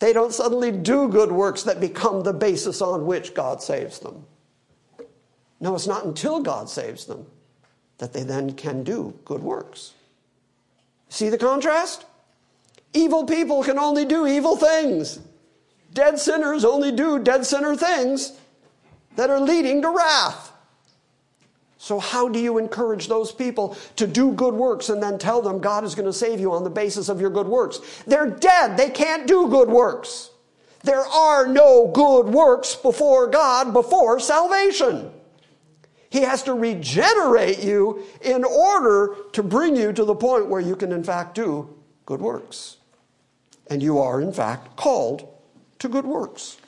[0.00, 4.26] They don't suddenly do good works that become the basis on which God saves them.
[5.60, 7.26] No, it's not until God saves them
[7.98, 9.94] that they then can do good works.
[11.08, 12.04] See the contrast?
[12.94, 15.18] Evil people can only do evil things.
[15.92, 18.32] Dead sinners only do dead sinner things
[19.16, 20.52] that are leading to wrath.
[21.78, 25.58] So, how do you encourage those people to do good works and then tell them
[25.58, 27.80] God is going to save you on the basis of your good works?
[28.06, 28.76] They're dead.
[28.76, 30.30] They can't do good works.
[30.84, 35.10] There are no good works before God before salvation.
[36.08, 40.76] He has to regenerate you in order to bring you to the point where you
[40.76, 41.74] can, in fact, do
[42.06, 42.76] good works
[43.72, 45.26] and you are, in fact, called
[45.78, 46.58] to good works.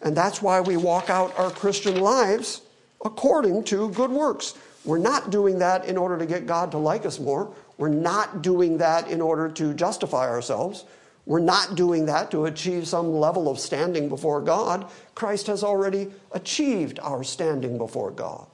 [0.00, 2.62] And that's why we walk out our Christian lives
[3.04, 4.54] according to good works.
[4.84, 7.52] We're not doing that in order to get God to like us more.
[7.76, 10.84] We're not doing that in order to justify ourselves.
[11.26, 14.88] We're not doing that to achieve some level of standing before God.
[15.16, 18.46] Christ has already achieved our standing before God.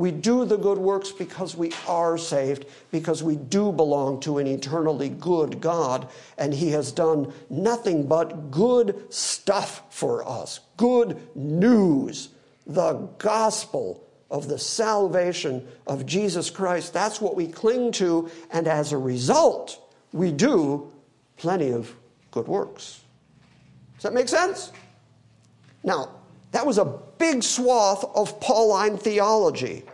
[0.00, 4.46] We do the good works because we are saved, because we do belong to an
[4.46, 6.08] eternally good God,
[6.38, 12.30] and He has done nothing but good stuff for us, good news,
[12.66, 16.94] the gospel of the salvation of Jesus Christ.
[16.94, 20.90] That's what we cling to, and as a result, we do
[21.36, 21.94] plenty of
[22.30, 23.02] good works.
[23.96, 24.72] Does that make sense?
[25.84, 26.08] Now,
[26.52, 29.84] that was a big swath of Pauline theology.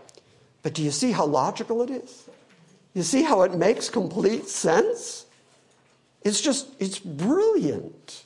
[0.63, 2.31] But do you see how logical it is?
[2.95, 5.27] You see how it makes complete sense?
[6.23, 8.25] It's just, it's brilliant.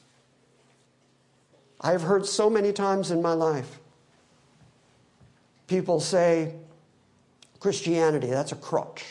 [1.80, 3.78] I've heard so many times in my life
[5.66, 6.54] people say,
[7.60, 9.04] Christianity, that's a crutch.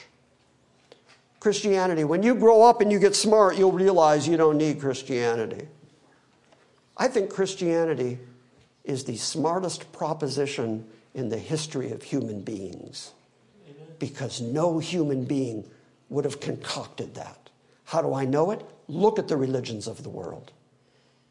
[1.40, 5.68] Christianity, when you grow up and you get smart, you'll realize you don't need Christianity.
[6.98, 8.20] I think Christianity
[8.84, 13.12] is the smartest proposition in the history of human beings.
[14.00, 15.70] Because no human being
[16.10, 17.50] would have concocted that.
[17.86, 18.66] How do I know it?
[18.88, 20.52] Look at the religions of the world.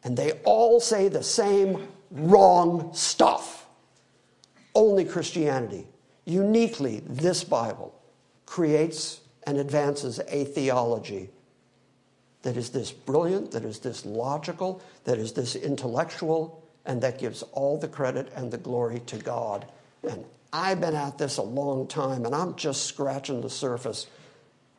[0.04, 3.66] And they all say the same wrong stuff.
[4.74, 5.86] Only Christianity,
[6.24, 7.94] uniquely this Bible,
[8.46, 11.30] creates and advances a theology
[12.42, 17.42] that is this brilliant, that is this logical, that is this intellectual, and that gives
[17.52, 19.66] all the credit and the glory to God.
[20.08, 24.06] And I've been at this a long time, and I'm just scratching the surface.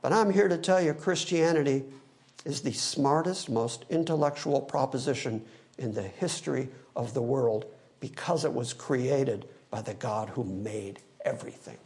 [0.02, 1.86] But I'm here to tell you Christianity
[2.46, 5.46] is the smartest, most intellectual proposition
[5.78, 7.66] in the history of the world
[8.00, 11.78] because it was created by the God who made everything.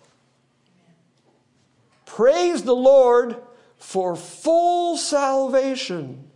[2.06, 3.36] Praise the Lord
[3.78, 6.30] for full salvation.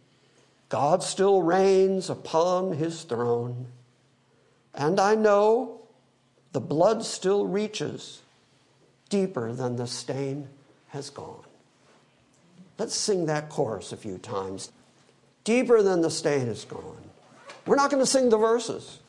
[0.67, 3.67] God still reigns upon his throne.
[4.77, 5.81] And I know
[6.53, 8.21] the blood still reaches
[9.09, 10.47] deeper than the stain
[10.89, 11.43] has gone.
[12.77, 14.71] Let's sing that chorus a few times.
[15.43, 17.01] Deeper than the stain has gone.
[17.65, 18.99] We're not going to sing the verses.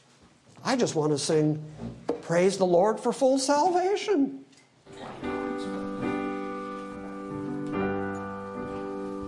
[0.64, 1.62] I just want to sing,
[2.22, 4.44] Praise the Lord for full salvation.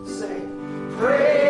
[0.05, 1.49] Sing, Praise